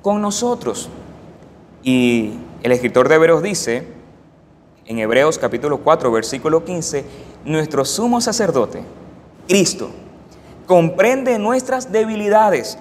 con 0.00 0.22
nosotros. 0.22 0.88
Y 1.82 2.34
el 2.62 2.72
escritor 2.72 3.08
de 3.08 3.16
Hebreos 3.16 3.42
dice 3.42 3.86
en 4.86 4.98
Hebreos 4.98 5.38
capítulo 5.38 5.78
4, 5.78 6.10
versículo 6.10 6.64
15, 6.64 7.04
nuestro 7.44 7.84
sumo 7.84 8.20
sacerdote, 8.20 8.82
Cristo, 9.46 9.90
comprende 10.66 11.38
nuestras 11.38 11.92
debilidades 11.92 12.78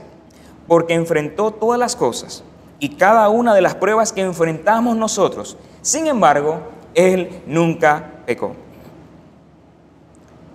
porque 0.67 0.93
enfrentó 0.93 1.51
todas 1.51 1.79
las 1.79 1.95
cosas 1.95 2.43
y 2.79 2.89
cada 2.95 3.29
una 3.29 3.53
de 3.53 3.61
las 3.61 3.75
pruebas 3.75 4.11
que 4.11 4.21
enfrentamos 4.21 4.97
nosotros. 4.97 5.57
Sin 5.81 6.07
embargo, 6.07 6.59
Él 6.93 7.41
nunca 7.45 8.11
pecó. 8.25 8.55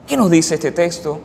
¿Qué 0.07 0.17
nos 0.17 0.31
dice 0.31 0.55
este 0.55 0.73
texto? 0.73 1.21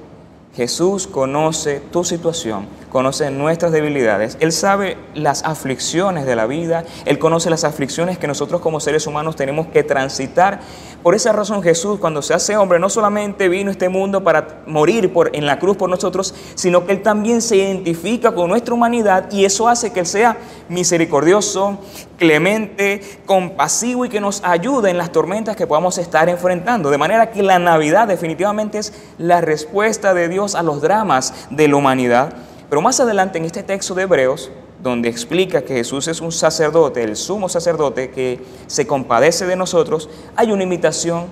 Jesús 0.56 1.08
conoce 1.08 1.80
tu 1.80 2.04
situación, 2.04 2.68
conoce 2.92 3.32
nuestras 3.32 3.72
debilidades, 3.72 4.38
Él 4.40 4.52
sabe 4.52 4.98
las 5.16 5.44
aflicciones 5.44 6.26
de 6.26 6.36
la 6.36 6.46
vida, 6.46 6.84
Él 7.06 7.18
conoce 7.18 7.50
las 7.50 7.64
aflicciones 7.64 8.18
que 8.18 8.28
nosotros 8.28 8.62
como 8.62 8.80
seres 8.80 9.08
humanos 9.08 9.36
tenemos 9.36 9.68
que 9.68 9.84
transitar. 9.84 10.60
Por 11.02 11.16
esa 11.16 11.32
razón 11.32 11.64
Jesús 11.64 12.00
cuando 12.00 12.22
se 12.22 12.34
hace 12.34 12.58
hombre 12.58 12.80
no 12.80 12.90
solamente 12.90 13.50
vino 13.50 13.70
a 13.70 13.72
este 13.72 13.90
mundo 13.90 14.24
para 14.24 14.62
morir 14.68 15.12
en 15.34 15.46
la 15.46 15.58
cruz 15.58 15.78
por 15.78 15.90
nosotros, 15.90 16.36
sino 16.56 16.86
que 16.86 16.92
Él 16.92 17.02
también 17.02 17.42
se 17.42 17.56
identifica 17.56 18.36
con 18.36 18.50
nuestra 18.50 18.74
humanidad 18.74 19.32
y 19.32 19.46
eso 19.46 19.68
hace 19.68 19.92
que 19.92 20.02
Él 20.02 20.06
sea 20.06 20.38
misericordioso, 20.70 21.80
clemente, 22.18 23.02
compasivo 23.26 24.06
y 24.06 24.10
que 24.10 24.20
nos 24.20 24.44
ayude 24.44 24.90
en 24.90 24.98
las 24.98 25.12
tormentas 25.12 25.56
que 25.56 25.66
podamos 25.66 25.98
estar 25.98 26.30
enfrentando. 26.30 26.90
De 26.90 26.98
manera 26.98 27.32
que 27.32 27.42
la 27.42 27.58
Navidad 27.58 28.08
definitivamente 28.08 28.80
es 28.80 28.94
la 29.18 29.42
respuesta 29.42 30.14
de 30.14 30.28
Dios 30.28 30.56
a 30.56 30.62
los 30.62 30.82
dramas 30.82 31.34
de 31.50 31.68
la 31.68 31.78
humanidad. 31.78 32.34
Pero 32.72 32.82
más 32.82 33.02
adelante 33.02 33.38
en 33.38 33.44
este 33.44 33.64
texto 33.64 33.94
de 33.94 34.04
Hebreos, 34.04 34.50
donde 34.82 35.10
explica 35.10 35.62
que 35.64 35.76
Jesús 35.76 36.08
es 36.08 36.22
un 36.22 36.32
sacerdote, 36.32 37.04
el 37.04 37.18
sumo 37.18 37.50
sacerdote 37.50 38.12
que 38.12 38.40
se 38.68 38.88
compadece 38.88 39.46
de 39.46 39.58
nosotros, 39.58 40.10
hay 40.38 40.54
una 40.54 40.64
invitación 40.64 41.26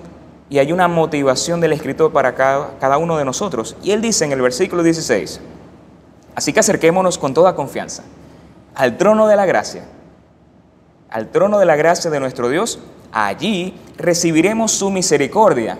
y 0.50 0.58
hay 0.58 0.70
una 0.70 0.86
motivación 0.86 1.62
del 1.62 1.72
escritor 1.72 2.12
para 2.12 2.34
cada, 2.34 2.78
cada 2.78 2.98
uno 2.98 3.16
de 3.16 3.24
nosotros. 3.24 3.74
Y 3.82 3.92
él 3.92 4.02
dice 4.02 4.26
en 4.26 4.32
el 4.32 4.42
versículo 4.42 4.82
16, 4.82 5.40
así 6.34 6.52
que 6.52 6.60
acerquémonos 6.60 7.16
con 7.16 7.32
toda 7.32 7.54
confianza 7.54 8.04
al 8.74 8.98
trono 8.98 9.26
de 9.26 9.36
la 9.36 9.46
gracia 9.46 9.86
al 11.10 11.30
trono 11.30 11.58
de 11.58 11.66
la 11.66 11.76
gracia 11.76 12.10
de 12.10 12.20
nuestro 12.20 12.48
Dios, 12.48 12.78
allí 13.12 13.74
recibiremos 13.96 14.72
su 14.72 14.90
misericordia 14.90 15.78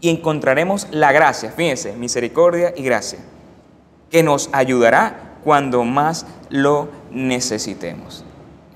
y 0.00 0.08
encontraremos 0.08 0.86
la 0.90 1.12
gracia, 1.12 1.50
fíjense, 1.50 1.92
misericordia 1.92 2.72
y 2.74 2.82
gracia, 2.82 3.18
que 4.10 4.22
nos 4.22 4.50
ayudará 4.52 5.36
cuando 5.44 5.84
más 5.84 6.26
lo 6.48 6.88
necesitemos. 7.10 8.24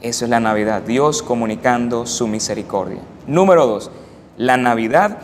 Eso 0.01 0.25
es 0.25 0.31
la 0.31 0.41
Navidad, 0.41 0.83
Dios 0.83 1.23
comunicando 1.23 2.07
su 2.07 2.27
misericordia. 2.29 3.01
Número 3.27 3.67
dos, 3.67 3.91
la 4.37 4.57
Navidad 4.57 5.19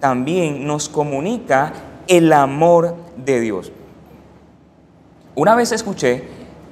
también 0.00 0.66
nos 0.66 0.88
comunica 0.88 1.72
el 2.08 2.32
amor 2.32 2.94
de 3.16 3.40
Dios. 3.40 3.72
Una 5.34 5.54
vez 5.54 5.72
escuché 5.72 6.24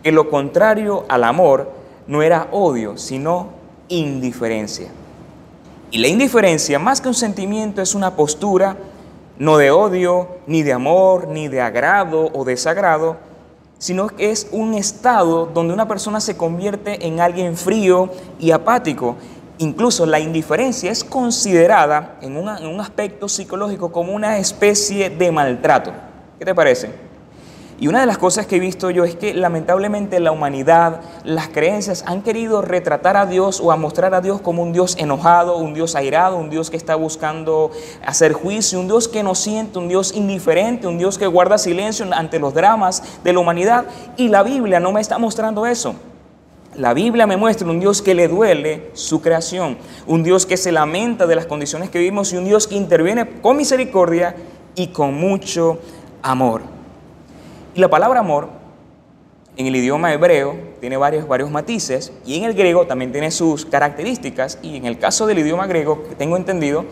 que 0.03 0.13
lo 0.13 0.29
contrario 0.29 1.05
al 1.09 1.25
amor 1.25 1.71
no 2.07 2.23
era 2.23 2.49
odio, 2.51 2.99
sino 2.99 3.49
indiferencia. 3.89 4.89
Y 5.91 5.99
la 5.99 6.09
indiferencia, 6.09 6.79
más 6.79 7.01
que 7.01 7.09
un 7.09 7.15
sentimiento, 7.15 7.83
es 7.83 7.95
una 7.95 8.17
postura 8.17 8.77
no 9.39 9.57
de 9.57 9.71
odio, 9.71 10.29
ni 10.47 10.63
de 10.63 10.73
amor, 10.73 11.29
ni 11.29 11.49
de 11.49 11.61
agrado 11.61 12.31
o 12.33 12.45
desagrado, 12.45 13.17
sino 13.79 14.07
que 14.07 14.31
es 14.31 14.49
un 14.53 14.75
estado 14.75 15.47
donde 15.47 15.75
una 15.75 15.89
persona 15.89 16.21
se 16.21 16.37
convierte 16.37 17.07
en 17.07 17.21
alguien 17.21 17.57
frío 17.57 18.11
y 18.39 18.53
apático. 18.53 19.17
Incluso 19.59 20.07
la 20.07 20.21
indiferencia 20.21 20.91
es 20.91 21.05
considerada 21.05 22.17
en, 22.21 22.37
un 22.37 22.81
aspecto 22.81 23.29
psicológico 23.29 23.91
como 23.91 24.13
una 24.13 24.39
especie 24.39 25.11
de 25.11 25.33
maltrato. 25.33 25.93
¿Qué 26.39 26.45
te 26.45 26.55
parece? 26.55 27.12
Y 27.83 27.89
una 27.89 27.99
de 27.99 28.07
las 28.07 28.17
cosas 28.17 28.47
que 28.47 28.55
he 28.55 28.61
visto 28.61 28.91
yo 28.91 29.03
es 29.03 29.17
que 29.17 29.35
lamentablemente 29.35 30.21
la 30.21 30.31
humanidad, 30.31 31.01
las 31.25 31.49
creencias 31.49 32.05
han 32.07 32.23
querido 32.23 32.63
retratar 32.63 33.17
a 33.17 33.27
Dios 33.27 33.61
o 33.61 33.73
a 33.73 33.77
mostrar 33.77 34.15
a 34.15 34.21
Dios 34.21 34.41
como 34.41 34.63
un 34.63 34.73
Dios 34.73 34.95
enojado, 35.01 35.57
un 35.57 35.75
Dios 35.75 35.97
airado, 35.97 36.37
un 36.37 36.49
Dios 36.49 36.71
que 36.71 36.77
está 36.77 36.95
buscando 36.95 37.73
hacer 38.07 38.35
juicio, 38.35 38.79
un 38.79 38.87
Dios 38.87 39.09
que 39.09 39.25
no 39.25 39.35
siente, 39.35 39.81
un 39.81 39.89
Dios 39.89 40.15
indiferente, 40.15 40.87
un 40.87 40.97
Dios 40.97 41.19
que 41.19 41.27
guarda 41.27 41.59
silencio 41.59 42.07
ante 42.13 42.39
los 42.39 42.55
dramas 42.55 43.03
de 43.25 43.33
la 43.33 43.41
humanidad. 43.41 43.87
Y 44.17 44.29
la 44.29 44.45
Biblia 44.45 44.79
no 44.79 44.93
me 44.93 45.01
está 45.01 45.19
mostrando 45.19 45.67
eso. 45.67 45.97
La 46.77 46.95
Biblia 46.95 47.27
me 47.27 47.37
muestra 47.37 47.69
un 47.69 47.81
Dios 47.81 48.01
que 48.01 48.15
le 48.15 48.29
duele 48.29 48.93
su 48.93 49.21
creación, 49.21 49.77
un 50.07 50.23
Dios 50.23 50.47
que 50.47 50.57
se 50.57 50.71
lamenta 50.71 51.27
de 51.27 51.35
las 51.35 51.47
condiciones 51.47 51.91
que 51.91 51.99
vivimos 51.99 52.33
y 52.33 52.37
un 52.37 52.45
Dios 52.45 52.69
que 52.69 52.77
interviene 52.77 53.41
con 53.41 53.57
misericordia 53.57 54.37
y 54.77 54.87
con 54.93 55.15
mucho 55.15 55.81
amor. 56.23 56.82
Y 57.75 57.81
la 57.81 57.89
palabra 57.89 58.21
amor 58.21 58.49
en 59.57 59.67
el 59.67 59.77
idioma 59.77 60.13
hebreo 60.13 60.57
tiene 60.81 60.97
varios, 60.97 61.27
varios 61.29 61.51
matices 61.51 62.13
y 62.25 62.37
en 62.37 62.45
el 62.45 62.55
griego 62.55 62.87
también 62.87 63.13
tiene 63.13 63.31
sus 63.31 63.67
características 63.67 64.59
y 64.63 64.77
en 64.77 64.87
el 64.87 64.99
caso 64.99 65.27
del 65.27 65.39
idioma 65.39 65.67
griego 65.67 66.03
tengo 66.19 66.37
entendido 66.37 66.85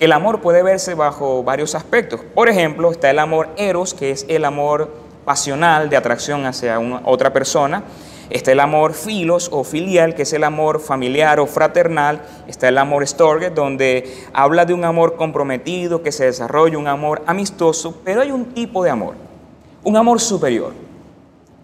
el 0.00 0.12
amor 0.12 0.40
puede 0.40 0.62
verse 0.62 0.94
bajo 0.94 1.42
varios 1.42 1.74
aspectos. 1.74 2.20
Por 2.34 2.48
ejemplo, 2.48 2.92
está 2.92 3.10
el 3.10 3.18
amor 3.18 3.48
eros, 3.56 3.94
que 3.94 4.12
es 4.12 4.26
el 4.28 4.44
amor 4.44 4.92
pasional 5.24 5.90
de 5.90 5.96
atracción 5.96 6.46
hacia 6.46 6.78
una, 6.78 7.02
otra 7.04 7.32
persona. 7.32 7.82
Está 8.30 8.52
el 8.52 8.60
amor 8.60 8.92
filos 8.94 9.48
o 9.50 9.64
filial, 9.64 10.14
que 10.14 10.22
es 10.22 10.32
el 10.32 10.44
amor 10.44 10.80
familiar 10.80 11.40
o 11.40 11.46
fraternal. 11.46 12.22
Está 12.46 12.68
el 12.68 12.78
amor 12.78 13.08
storge, 13.08 13.50
donde 13.50 14.24
habla 14.32 14.64
de 14.66 14.74
un 14.74 14.84
amor 14.84 15.16
comprometido, 15.16 16.02
que 16.02 16.12
se 16.12 16.26
desarrolla, 16.26 16.78
un 16.78 16.86
amor 16.86 17.22
amistoso. 17.26 18.00
Pero 18.04 18.20
hay 18.20 18.30
un 18.30 18.54
tipo 18.54 18.84
de 18.84 18.90
amor 18.90 19.27
un 19.88 19.96
amor 19.96 20.20
superior, 20.20 20.74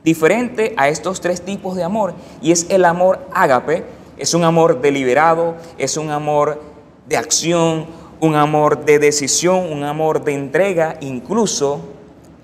diferente 0.02 0.73
a 0.78 0.88
estos 0.88 1.21
tres 1.21 1.43
tipos 1.43 1.76
de 1.76 1.85
amor, 1.85 2.14
y 2.40 2.52
es 2.52 2.64
el 2.71 2.87
amor 2.87 3.21
ágape, 3.35 3.85
es 4.16 4.33
un 4.33 4.45
amor 4.45 4.81
deliberado, 4.81 5.57
es 5.76 5.99
un 5.99 6.11
amor 6.11 6.59
de 7.07 7.19
acción, 7.19 7.85
un 8.21 8.35
amor 8.35 8.87
de 8.87 8.99
decisión, 8.99 9.71
un 9.71 9.85
amor 9.85 10.25
de 10.25 10.33
entrega, 10.33 10.97
incluso 11.02 11.83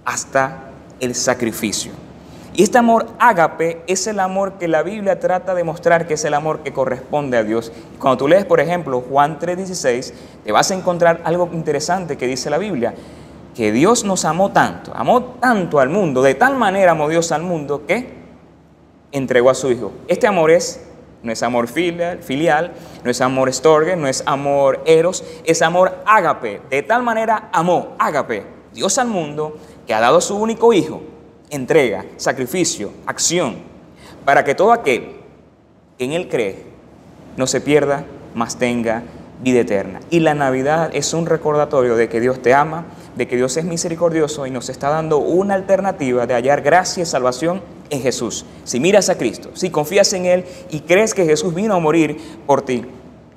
hasta 0.04 0.70
el 1.00 1.14
sacrificio. 1.14 1.92
Y 2.52 2.62
este 2.62 2.76
amor 2.76 3.06
ágape 3.18 3.80
es 3.86 4.06
el 4.06 4.20
amor 4.20 4.58
que 4.58 4.68
la 4.68 4.82
Biblia 4.82 5.18
trata 5.18 5.54
de 5.54 5.64
mostrar 5.64 6.06
que 6.06 6.14
es 6.14 6.24
el 6.26 6.34
amor 6.34 6.58
que 6.60 6.74
corresponde 6.74 7.38
a 7.38 7.42
Dios. 7.42 7.72
Cuando 7.98 8.18
tú 8.18 8.28
lees, 8.28 8.44
por 8.44 8.60
ejemplo, 8.60 9.02
Juan 9.08 9.38
3:16, 9.38 10.12
te 10.44 10.52
vas 10.52 10.70
a 10.70 10.74
encontrar 10.74 11.22
algo 11.24 11.48
interesante 11.54 12.18
que 12.18 12.26
dice 12.26 12.50
la 12.50 12.58
Biblia 12.58 12.92
que 13.60 13.72
Dios 13.72 14.04
nos 14.04 14.24
amó 14.24 14.52
tanto, 14.52 14.90
amó 14.94 15.22
tanto 15.38 15.80
al 15.80 15.90
mundo, 15.90 16.22
de 16.22 16.34
tal 16.34 16.56
manera 16.56 16.92
amó 16.92 17.10
Dios 17.10 17.30
al 17.30 17.42
mundo 17.42 17.84
que 17.86 18.08
entregó 19.12 19.50
a 19.50 19.54
su 19.54 19.70
Hijo. 19.70 19.92
Este 20.08 20.26
amor 20.26 20.50
es, 20.50 20.82
no 21.22 21.30
es 21.30 21.42
amor 21.42 21.68
filial, 21.68 22.22
filial 22.22 22.72
no 23.04 23.10
es 23.10 23.20
amor 23.20 23.50
estorgue, 23.50 23.96
no 23.96 24.08
es 24.08 24.22
amor 24.24 24.80
eros, 24.86 25.22
es 25.44 25.60
amor 25.60 25.94
ágape. 26.06 26.62
De 26.70 26.82
tal 26.82 27.02
manera 27.02 27.50
amó, 27.52 27.96
ágape, 27.98 28.46
Dios 28.72 28.96
al 28.96 29.08
mundo 29.08 29.58
que 29.86 29.92
ha 29.92 30.00
dado 30.00 30.16
a 30.16 30.22
su 30.22 30.38
único 30.38 30.72
Hijo, 30.72 31.02
entrega, 31.50 32.06
sacrificio, 32.16 32.90
acción, 33.04 33.58
para 34.24 34.42
que 34.42 34.54
todo 34.54 34.72
aquel 34.72 35.16
que 35.98 36.04
en 36.06 36.12
Él 36.12 36.30
cree 36.30 36.64
no 37.36 37.46
se 37.46 37.60
pierda, 37.60 38.06
mas 38.34 38.56
tenga 38.56 39.02
vida 39.42 39.60
eterna. 39.60 40.00
Y 40.08 40.20
la 40.20 40.32
Navidad 40.32 40.88
es 40.94 41.12
un 41.12 41.26
recordatorio 41.26 41.96
de 41.96 42.08
que 42.08 42.20
Dios 42.20 42.40
te 42.40 42.54
ama, 42.54 42.86
de 43.16 43.28
que 43.28 43.36
Dios 43.36 43.56
es 43.56 43.64
misericordioso 43.64 44.46
y 44.46 44.50
nos 44.50 44.68
está 44.68 44.88
dando 44.88 45.18
una 45.18 45.54
alternativa 45.54 46.26
de 46.26 46.34
hallar 46.34 46.62
gracia 46.62 47.02
y 47.02 47.06
salvación 47.06 47.62
en 47.90 48.00
Jesús. 48.00 48.44
Si 48.64 48.80
miras 48.80 49.08
a 49.08 49.18
Cristo, 49.18 49.50
si 49.54 49.70
confías 49.70 50.12
en 50.12 50.26
Él 50.26 50.44
y 50.70 50.80
crees 50.80 51.14
que 51.14 51.24
Jesús 51.24 51.54
vino 51.54 51.74
a 51.74 51.80
morir 51.80 52.18
por 52.46 52.62
ti. 52.62 52.86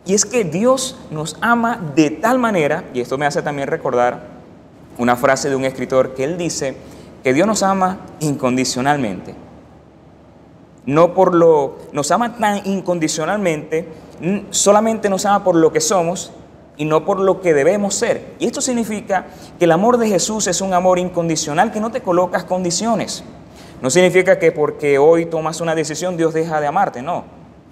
Y 0.05 0.13
es 0.13 0.25
que 0.25 0.43
Dios 0.43 0.97
nos 1.11 1.37
ama 1.39 1.79
de 1.95 2.09
tal 2.09 2.37
manera, 2.37 2.83
y 2.93 2.99
esto 2.99 3.17
me 3.17 3.25
hace 3.25 3.41
también 3.41 3.69
recordar 3.69 4.33
una 4.97 5.15
frase 5.15 5.49
de 5.49 5.55
un 5.55 5.65
escritor 5.65 6.13
que 6.13 6.23
él 6.23 6.37
dice 6.37 6.75
que 7.23 7.33
Dios 7.33 7.47
nos 7.47 7.63
ama 7.63 7.99
incondicionalmente. 8.19 9.33
No 10.85 11.13
por 11.13 11.33
lo, 11.33 11.77
nos 11.93 12.11
ama 12.11 12.35
tan 12.35 12.67
incondicionalmente, 12.67 13.87
solamente 14.49 15.09
nos 15.09 15.25
ama 15.25 15.43
por 15.43 15.55
lo 15.55 15.71
que 15.71 15.79
somos, 15.79 16.31
y 16.77 16.85
no 16.85 17.05
por 17.05 17.19
lo 17.19 17.41
que 17.41 17.53
debemos 17.53 17.95
ser. 17.95 18.33
Y 18.39 18.47
esto 18.47 18.61
significa 18.61 19.27
que 19.59 19.65
el 19.65 19.71
amor 19.71 19.97
de 19.97 20.07
Jesús 20.07 20.47
es 20.47 20.61
un 20.61 20.73
amor 20.73 20.99
incondicional 20.99 21.71
que 21.71 21.79
no 21.79 21.91
te 21.91 22.01
colocas 22.01 22.43
condiciones. 22.43 23.23
No 23.81 23.89
significa 23.89 24.39
que 24.39 24.51
porque 24.51 24.97
hoy 24.97 25.25
tomas 25.25 25.61
una 25.61 25.75
decisión 25.75 26.17
Dios 26.17 26.33
deja 26.33 26.61
de 26.61 26.67
amarte, 26.67 27.01
no. 27.01 27.25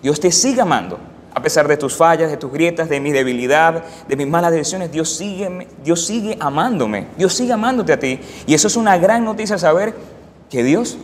Dios 0.03 0.19
te 0.19 0.31
sigue 0.31 0.61
amando. 0.61 0.99
A 1.33 1.41
pesar 1.41 1.67
de 1.67 1.77
tus 1.77 1.95
fallas, 1.95 2.29
de 2.29 2.35
tus 2.35 2.51
grietas, 2.51 2.89
de 2.89 2.99
mi 2.99 3.11
debilidad, 3.11 3.83
de 4.07 4.15
mis 4.17 4.27
malas 4.27 4.51
decisiones, 4.51 4.91
Dios 4.91 5.15
sigue, 5.15 5.67
Dios 5.81 6.05
sigue 6.05 6.37
amándome. 6.41 7.07
Dios 7.17 7.33
sigue 7.33 7.53
amándote 7.53 7.93
a 7.93 7.99
ti. 7.99 8.19
Y 8.45 8.53
eso 8.53 8.67
es 8.67 8.75
una 8.75 8.97
gran 8.97 9.23
noticia 9.23 9.57
saber 9.57 9.93
que 10.49 10.63
Dios, 10.63 10.97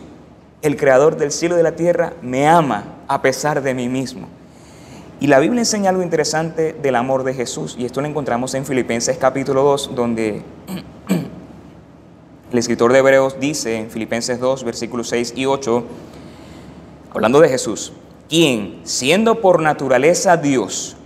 el 0.60 0.76
creador 0.76 1.16
del 1.16 1.32
cielo 1.32 1.54
y 1.54 1.56
de 1.58 1.62
la 1.62 1.76
tierra, 1.76 2.12
me 2.20 2.46
ama 2.46 2.84
a 3.08 3.22
pesar 3.22 3.62
de 3.62 3.72
mí 3.72 3.88
mismo. 3.88 4.28
Y 5.20 5.26
la 5.26 5.40
Biblia 5.40 5.62
enseña 5.62 5.90
algo 5.90 6.02
interesante 6.02 6.74
del 6.80 6.94
amor 6.94 7.24
de 7.24 7.34
Jesús, 7.34 7.74
y 7.76 7.84
esto 7.84 8.00
lo 8.00 8.06
encontramos 8.06 8.54
en 8.54 8.64
Filipenses 8.64 9.18
capítulo 9.18 9.64
2, 9.64 9.96
donde 9.96 10.44
el 12.52 12.58
escritor 12.58 12.92
de 12.92 13.00
Hebreos 13.00 13.40
dice 13.40 13.78
en 13.78 13.90
Filipenses 13.90 14.38
2, 14.38 14.62
versículos 14.62 15.08
6 15.08 15.32
y 15.34 15.46
8, 15.46 15.84
hablando 17.12 17.40
de 17.40 17.48
Jesús, 17.48 17.92
quien, 18.28 18.80
siendo 18.84 19.40
por 19.40 19.60
naturaleza 19.60 20.36
Dios, 20.36 20.96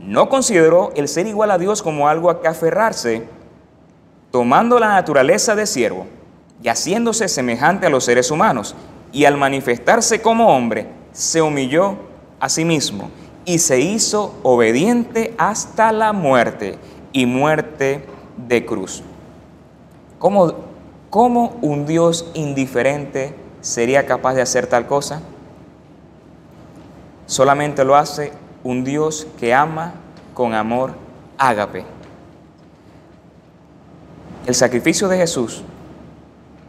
no 0.00 0.30
consideró 0.30 0.90
el 0.96 1.06
ser 1.06 1.26
igual 1.26 1.50
a 1.50 1.58
Dios 1.58 1.82
como 1.82 2.08
algo 2.08 2.30
a 2.30 2.40
que 2.40 2.48
aferrarse, 2.48 3.24
tomando 4.30 4.78
la 4.78 4.88
naturaleza 4.88 5.54
de 5.54 5.66
siervo 5.66 6.06
y 6.62 6.68
haciéndose 6.68 7.28
semejante 7.28 7.86
a 7.86 7.90
los 7.90 8.04
seres 8.04 8.30
humanos, 8.30 8.74
y 9.12 9.26
al 9.26 9.36
manifestarse 9.36 10.22
como 10.22 10.56
hombre, 10.56 10.86
se 11.12 11.42
humilló 11.42 11.96
a 12.40 12.48
sí 12.48 12.64
mismo 12.64 13.10
y 13.48 13.60
se 13.60 13.80
hizo 13.80 14.34
obediente 14.42 15.34
hasta 15.38 15.90
la 15.90 16.12
muerte 16.12 16.78
y 17.12 17.24
muerte 17.24 18.04
de 18.36 18.66
cruz. 18.66 19.02
¿Cómo, 20.18 20.52
cómo 21.08 21.56
un 21.62 21.86
Dios 21.86 22.30
indiferente 22.34 23.34
sería 23.62 24.04
capaz 24.04 24.34
de 24.34 24.42
hacer 24.42 24.66
tal 24.66 24.86
cosa? 24.86 25.22
Solamente 27.24 27.86
lo 27.86 27.96
hace 27.96 28.32
un 28.64 28.84
Dios 28.84 29.26
que 29.40 29.54
ama 29.54 29.94
con 30.34 30.52
amor 30.52 30.92
ágape. 31.38 31.86
El 34.44 34.54
sacrificio 34.54 35.08
de 35.08 35.16
Jesús, 35.16 35.62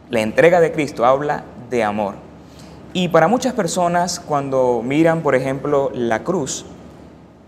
la 0.08 0.22
entrega 0.22 0.60
de 0.60 0.72
Cristo 0.72 1.04
habla 1.04 1.44
de 1.68 1.84
amor. 1.84 2.29
Y 2.92 3.08
para 3.08 3.28
muchas 3.28 3.54
personas 3.54 4.20
cuando 4.20 4.82
miran, 4.84 5.22
por 5.22 5.34
ejemplo, 5.34 5.90
la 5.94 6.24
cruz, 6.24 6.64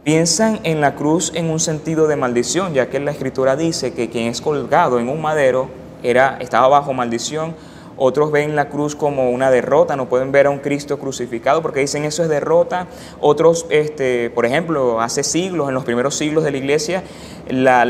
piensan 0.05 0.61
en 0.63 0.81
la 0.81 0.95
cruz 0.95 1.33
en 1.35 1.51
un 1.51 1.61
sentido 1.61 2.07
de 2.07 2.17
maldición, 2.17 2.75
ya 2.75 2.89
que 2.91 3.01
la 3.01 3.11
escritura 3.11 3.57
dice 3.57 3.93
que 3.93 4.11
quien 4.11 4.29
es 4.29 4.41
colgado 4.41 5.01
en 5.01 5.09
un 5.09 5.21
madero 5.21 5.69
era, 6.03 6.39
estaba 6.41 6.69
bajo 6.69 6.93
maldición 6.93 7.55
otros 7.97 8.33
ven 8.33 8.57
la 8.57 8.69
cruz 8.69 8.97
como 8.97 9.31
una 9.31 9.51
derrota, 9.51 9.97
no 9.97 10.09
pueden 10.09 10.33
ver 10.33 10.47
a 10.47 10.51
un 10.51 10.59
Cristo 10.59 10.99
crucificado 10.99 11.63
porque 11.63 11.81
dicen 11.81 12.05
eso 12.05 12.23
es 12.23 12.29
derrota. 12.29 12.87
Otros, 13.21 13.67
este, 13.71 14.31
por 14.31 14.47
ejemplo, 14.47 15.01
hace 15.01 15.23
siglos, 15.23 15.69
en 15.69 15.75
los 15.75 15.85
primeros 15.85 16.17
siglos 16.17 16.45
de 16.45 16.51
la 16.51 16.57
iglesia, 16.57 17.03
la, 17.49 17.85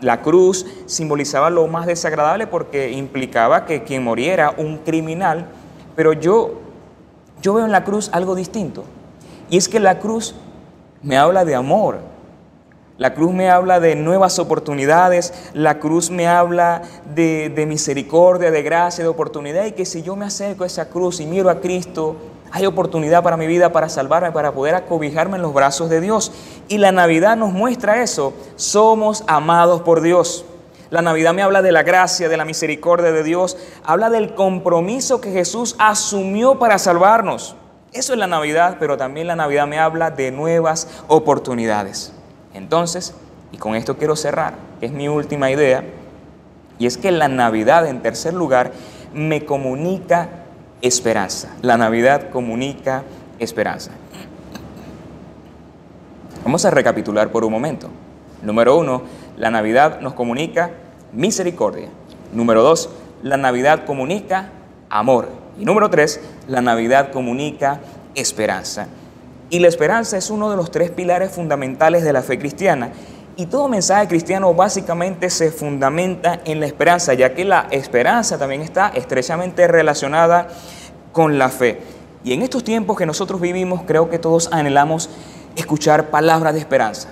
la 0.00 0.22
cruz 0.22 0.66
simbolizaba 0.86 1.50
lo 1.50 1.66
más 1.66 1.86
desagradable 1.86 2.46
porque 2.46 2.92
implicaba 2.92 3.66
que 3.66 3.82
quien 3.82 4.04
moriera 4.04 4.54
un 4.56 4.78
criminal. 4.78 5.48
Pero 5.96 6.12
yo, 6.12 6.59
yo 7.42 7.54
veo 7.54 7.64
en 7.64 7.72
la 7.72 7.84
cruz 7.84 8.10
algo 8.12 8.34
distinto. 8.34 8.84
Y 9.48 9.56
es 9.56 9.68
que 9.68 9.80
la 9.80 9.98
cruz 9.98 10.34
me 11.02 11.16
habla 11.16 11.44
de 11.44 11.54
amor, 11.54 11.98
la 13.00 13.14
cruz 13.14 13.32
me 13.32 13.48
habla 13.48 13.80
de 13.80 13.96
nuevas 13.96 14.38
oportunidades, 14.38 15.32
la 15.54 15.78
cruz 15.78 16.10
me 16.10 16.28
habla 16.28 16.82
de, 17.14 17.64
misericordia, 17.66 18.50
de 18.50 18.62
gracia, 18.62 19.02
de 19.02 19.08
oportunidad 19.08 19.64
y 19.64 19.72
que 19.72 19.86
si 19.86 20.02
yo 20.02 20.16
me 20.16 20.26
acerco 20.26 20.64
a 20.64 20.66
esa 20.66 20.90
cruz 20.90 21.18
y 21.18 21.24
miro 21.24 21.48
a 21.48 21.60
Cristo, 21.60 22.16
hay 22.52 22.66
oportunidad 22.66 23.22
para 23.22 23.38
mi 23.38 23.46
vida, 23.46 23.72
para 23.72 23.88
salvarme, 23.88 24.32
para 24.32 24.52
poder 24.52 24.74
acobijarme 24.74 25.36
en 25.36 25.42
los 25.42 25.54
brazos 25.54 25.88
de 25.88 26.02
Dios. 26.02 26.30
Y 26.68 26.76
la 26.76 26.92
Navidad 26.92 27.38
nos 27.38 27.52
muestra 27.52 28.02
eso. 28.02 28.34
Somos 28.56 29.24
amados 29.26 29.80
por 29.80 30.02
Dios. 30.02 30.44
La 30.90 31.02
Navidad 31.02 31.32
me 31.32 31.42
habla 31.42 31.62
de 31.62 31.70
la 31.70 31.84
gracia, 31.84 32.28
de 32.28 32.36
la 32.36 32.44
misericordia 32.44 33.12
de 33.12 33.22
Dios. 33.22 33.56
Habla 33.84 34.10
del 34.10 34.34
compromiso 34.34 35.20
que 35.20 35.30
Jesús 35.30 35.76
asumió 35.78 36.58
para 36.58 36.78
salvarnos. 36.78 37.54
Eso 37.92 38.12
es 38.12 38.18
la 38.18 38.26
Navidad, 38.26 38.76
pero 38.80 38.96
también 38.96 39.28
la 39.28 39.36
Navidad 39.36 39.66
me 39.66 39.78
habla 39.78 40.10
de 40.10 40.32
nuevas 40.32 40.88
oportunidades. 41.06 42.12
Entonces, 42.54 43.14
y 43.52 43.58
con 43.58 43.74
esto 43.76 43.96
quiero 43.96 44.16
cerrar, 44.16 44.54
que 44.80 44.86
es 44.86 44.92
mi 44.92 45.08
última 45.08 45.50
idea, 45.50 45.84
y 46.78 46.86
es 46.86 46.96
que 46.96 47.10
la 47.10 47.28
Navidad, 47.28 47.86
en 47.86 48.02
tercer 48.02 48.34
lugar, 48.34 48.72
me 49.12 49.44
comunica 49.44 50.28
esperanza. 50.82 51.50
La 51.62 51.76
Navidad 51.76 52.30
comunica 52.30 53.02
esperanza. 53.38 53.92
Vamos 56.44 56.64
a 56.64 56.70
recapitular 56.70 57.30
por 57.30 57.44
un 57.44 57.52
momento. 57.52 57.88
Número 58.42 58.76
uno, 58.76 59.02
la 59.40 59.50
Navidad 59.50 60.00
nos 60.00 60.12
comunica 60.12 60.70
misericordia. 61.14 61.88
Número 62.34 62.62
dos, 62.62 62.90
la 63.22 63.38
Navidad 63.38 63.86
comunica 63.86 64.50
amor. 64.90 65.30
Y 65.58 65.64
número 65.64 65.88
tres, 65.88 66.20
la 66.46 66.60
Navidad 66.60 67.10
comunica 67.10 67.80
esperanza. 68.14 68.86
Y 69.48 69.60
la 69.60 69.68
esperanza 69.68 70.18
es 70.18 70.28
uno 70.28 70.50
de 70.50 70.58
los 70.58 70.70
tres 70.70 70.90
pilares 70.90 71.30
fundamentales 71.30 72.04
de 72.04 72.12
la 72.12 72.20
fe 72.20 72.38
cristiana. 72.38 72.90
Y 73.34 73.46
todo 73.46 73.66
mensaje 73.66 74.08
cristiano 74.08 74.52
básicamente 74.52 75.30
se 75.30 75.50
fundamenta 75.50 76.40
en 76.44 76.60
la 76.60 76.66
esperanza, 76.66 77.14
ya 77.14 77.32
que 77.32 77.46
la 77.46 77.66
esperanza 77.70 78.36
también 78.36 78.60
está 78.60 78.88
estrechamente 78.88 79.66
relacionada 79.66 80.48
con 81.12 81.38
la 81.38 81.48
fe. 81.48 81.80
Y 82.24 82.34
en 82.34 82.42
estos 82.42 82.62
tiempos 82.62 82.98
que 82.98 83.06
nosotros 83.06 83.40
vivimos, 83.40 83.84
creo 83.86 84.10
que 84.10 84.18
todos 84.18 84.52
anhelamos 84.52 85.08
escuchar 85.56 86.10
palabras 86.10 86.52
de 86.52 86.60
esperanza, 86.60 87.08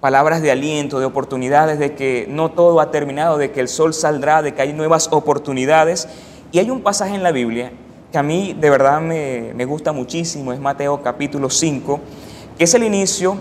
palabras 0.00 0.42
de 0.42 0.50
aliento, 0.50 1.00
de 1.00 1.06
oportunidades, 1.06 1.78
de 1.78 1.94
que 1.94 2.26
no 2.28 2.50
todo 2.50 2.80
ha 2.80 2.90
terminado, 2.90 3.38
de 3.38 3.50
que 3.50 3.60
el 3.60 3.68
sol 3.68 3.94
saldrá, 3.94 4.42
de 4.42 4.54
que 4.54 4.62
hay 4.62 4.72
nuevas 4.72 5.08
oportunidades. 5.12 6.08
Y 6.52 6.58
hay 6.58 6.70
un 6.70 6.82
pasaje 6.82 7.14
en 7.14 7.22
la 7.22 7.32
Biblia 7.32 7.72
que 8.12 8.18
a 8.18 8.22
mí 8.22 8.56
de 8.58 8.70
verdad 8.70 9.00
me, 9.00 9.64
gusta 9.64 9.92
muchísimo, 9.92 10.52
es 10.52 10.60
Mateo 10.60 11.02
capítulo 11.02 11.50
5, 11.50 12.00
que 12.56 12.64
es 12.64 12.74
el 12.74 12.84
inicio 12.84 13.36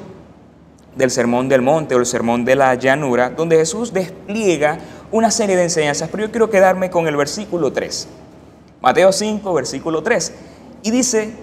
del 0.95 1.11
Sermón 1.11 1.47
del 1.47 1.61
Monte 1.61 1.95
o 1.95 1.99
el 1.99 2.05
Sermón 2.05 2.43
de 2.43 2.55
la 2.55 2.75
Llanura, 2.75 3.29
donde 3.29 3.55
Jesús 3.57 3.93
despliega 3.93 4.79
una 5.11 5.31
serie 5.31 5.55
de 5.55 5.63
enseñanzas, 5.63 6.09
pero 6.09 6.25
yo 6.25 6.31
quiero 6.31 6.49
quedarme 6.49 6.89
con 6.89 7.07
el 7.07 7.15
versículo 7.15 7.71
3. 7.71 8.07
Mateo 8.81 9.11
5, 9.11 9.53
versículo 9.53 10.03
3. 10.03 10.33
Y 10.83 10.91
dice 10.91 11.33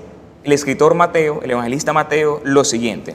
el 0.42 0.53
escritor 0.53 0.94
Mateo, 0.94 1.40
el 1.42 1.53
evangelista 1.53 1.92
Mateo, 1.92 2.40
lo 2.44 2.64
siguiente. 2.64 3.14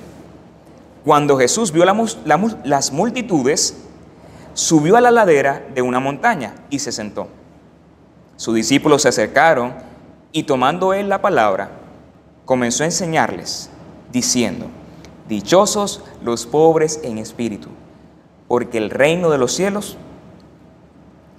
Cuando 1.09 1.39
Jesús 1.39 1.71
vio 1.71 1.85
las 1.85 2.91
multitudes, 2.91 3.75
subió 4.53 4.95
a 4.95 5.01
la 5.01 5.09
ladera 5.09 5.65
de 5.73 5.81
una 5.81 5.99
montaña 5.99 6.53
y 6.69 6.77
se 6.77 6.91
sentó. 6.91 7.29
Sus 8.35 8.53
discípulos 8.53 9.01
se 9.01 9.09
acercaron 9.09 9.73
y 10.31 10.43
tomando 10.43 10.93
él 10.93 11.09
la 11.09 11.19
palabra, 11.19 11.71
comenzó 12.45 12.83
a 12.83 12.85
enseñarles, 12.85 13.71
diciendo, 14.11 14.67
Dichosos 15.27 16.03
los 16.23 16.45
pobres 16.45 16.99
en 17.01 17.17
espíritu, 17.17 17.69
porque 18.47 18.77
el 18.77 18.91
reino 18.91 19.31
de 19.31 19.39
los 19.39 19.51
cielos 19.51 19.97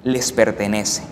les 0.03 0.33
pertenece. 0.33 1.05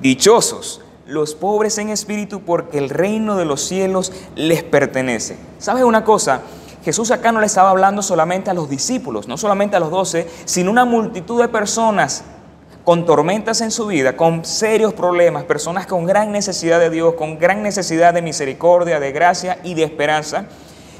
Dichosos 0.00 0.80
los 1.06 1.36
pobres 1.36 1.78
en 1.78 1.90
espíritu, 1.90 2.40
porque 2.40 2.78
el 2.78 2.90
reino 2.90 3.36
de 3.36 3.44
los 3.44 3.60
cielos 3.60 4.12
les 4.34 4.64
pertenece. 4.64 5.36
¿Sabes 5.60 5.84
una 5.84 6.02
cosa? 6.02 6.42
Jesús 6.84 7.10
acá 7.10 7.32
no 7.32 7.40
le 7.40 7.46
estaba 7.46 7.70
hablando 7.70 8.02
solamente 8.02 8.50
a 8.50 8.54
los 8.54 8.68
discípulos, 8.68 9.28
no 9.28 9.36
solamente 9.36 9.76
a 9.76 9.80
los 9.80 9.90
doce, 9.90 10.28
sino 10.44 10.70
una 10.70 10.84
multitud 10.84 11.40
de 11.40 11.48
personas 11.48 12.24
con 12.84 13.06
tormentas 13.06 13.60
en 13.60 13.70
su 13.70 13.86
vida, 13.86 14.16
con 14.16 14.44
serios 14.44 14.92
problemas, 14.92 15.44
personas 15.44 15.86
con 15.86 16.04
gran 16.04 16.32
necesidad 16.32 16.80
de 16.80 16.90
Dios, 16.90 17.14
con 17.14 17.38
gran 17.38 17.62
necesidad 17.62 18.12
de 18.12 18.22
misericordia, 18.22 18.98
de 18.98 19.12
gracia 19.12 19.58
y 19.62 19.74
de 19.74 19.84
esperanza. 19.84 20.46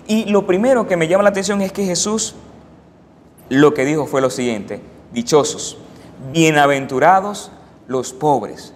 Y 0.07 0.27
lo 0.27 0.47
primero 0.47 0.87
que 0.87 0.97
me 0.97 1.09
llama 1.09 1.25
la 1.25 1.31
atención 1.31 1.61
es 1.63 1.73
que 1.73 1.85
Jesús 1.85 2.37
lo 3.49 3.75
que 3.75 3.85
dijo 3.85 4.07
fue 4.07 4.21
lo 4.21 4.31
siguiente, 4.31 4.81
dichosos, 5.13 5.79
bienaventurados 6.33 7.51
los 7.89 8.13
pobres. 8.13 8.73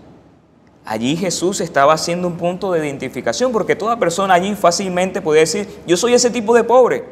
Allí 0.86 1.16
Jesús 1.16 1.60
estaba 1.60 1.94
haciendo 1.94 2.28
un 2.28 2.36
punto 2.36 2.70
de 2.70 2.78
identificación 2.78 3.50
porque 3.50 3.74
toda 3.74 3.98
persona 3.98 4.34
allí 4.34 4.54
fácilmente 4.54 5.20
puede 5.20 5.40
decir, 5.40 5.68
yo 5.84 5.96
soy 5.96 6.14
ese 6.14 6.30
tipo 6.30 6.54
de 6.54 6.62
pobre. 6.62 7.04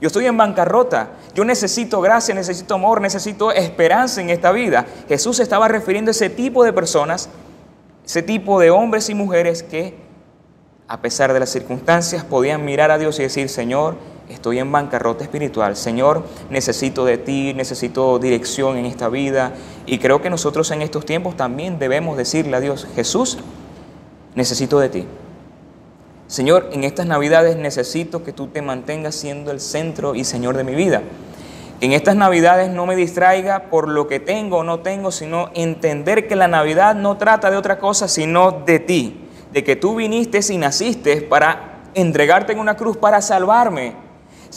Yo 0.00 0.06
estoy 0.06 0.26
en 0.26 0.36
bancarrota. 0.36 1.10
Yo 1.34 1.44
necesito 1.44 2.00
gracia, 2.00 2.36
necesito 2.36 2.74
amor, 2.74 3.00
necesito 3.00 3.50
esperanza 3.50 4.20
en 4.20 4.30
esta 4.30 4.52
vida. 4.52 4.86
Jesús 5.08 5.40
estaba 5.40 5.66
refiriendo 5.66 6.10
a 6.10 6.12
ese 6.12 6.30
tipo 6.30 6.62
de 6.62 6.72
personas, 6.72 7.28
ese 8.04 8.22
tipo 8.22 8.60
de 8.60 8.70
hombres 8.70 9.10
y 9.10 9.14
mujeres 9.14 9.64
que, 9.64 9.96
a 10.86 11.00
pesar 11.00 11.32
de 11.32 11.40
las 11.40 11.50
circunstancias, 11.50 12.24
podían 12.24 12.64
mirar 12.64 12.92
a 12.92 12.98
Dios 12.98 13.18
y 13.18 13.22
decir, 13.22 13.48
Señor, 13.48 13.96
estoy 14.28 14.58
en 14.58 14.70
bancarrota 14.72 15.24
espiritual. 15.24 15.76
Señor, 15.76 16.24
necesito 16.50 17.04
de 17.04 17.18
ti, 17.18 17.54
necesito 17.54 18.18
dirección 18.18 18.76
en 18.76 18.86
esta 18.86 19.08
vida. 19.08 19.52
Y 19.86 19.98
creo 19.98 20.22
que 20.22 20.30
nosotros 20.30 20.70
en 20.70 20.82
estos 20.82 21.04
tiempos 21.06 21.36
también 21.36 21.78
debemos 21.78 22.16
decirle 22.16 22.56
a 22.56 22.60
Dios, 22.60 22.86
Jesús, 22.94 23.38
necesito 24.34 24.78
de 24.78 24.88
ti. 24.88 25.06
Señor, 26.26 26.70
en 26.72 26.82
estas 26.82 27.06
navidades 27.06 27.56
necesito 27.56 28.24
que 28.24 28.32
tú 28.32 28.48
te 28.48 28.60
mantengas 28.60 29.14
siendo 29.14 29.52
el 29.52 29.60
centro 29.60 30.14
y 30.14 30.24
Señor 30.24 30.56
de 30.56 30.64
mi 30.64 30.74
vida. 30.74 31.02
En 31.80 31.92
estas 31.92 32.16
navidades 32.16 32.70
no 32.70 32.86
me 32.86 32.96
distraiga 32.96 33.64
por 33.64 33.86
lo 33.88 34.08
que 34.08 34.18
tengo 34.18 34.58
o 34.58 34.64
no 34.64 34.80
tengo, 34.80 35.12
sino 35.12 35.50
entender 35.54 36.26
que 36.26 36.34
la 36.34 36.48
Navidad 36.48 36.94
no 36.94 37.18
trata 37.18 37.50
de 37.50 37.58
otra 37.58 37.78
cosa 37.78 38.08
sino 38.08 38.50
de 38.50 38.78
ti, 38.78 39.28
de 39.52 39.62
que 39.62 39.76
tú 39.76 39.96
viniste 39.96 40.40
y 40.50 40.56
naciste 40.56 41.20
para 41.20 41.82
entregarte 41.94 42.54
en 42.54 42.60
una 42.60 42.76
cruz 42.76 42.96
para 42.96 43.20
salvarme. 43.20 44.05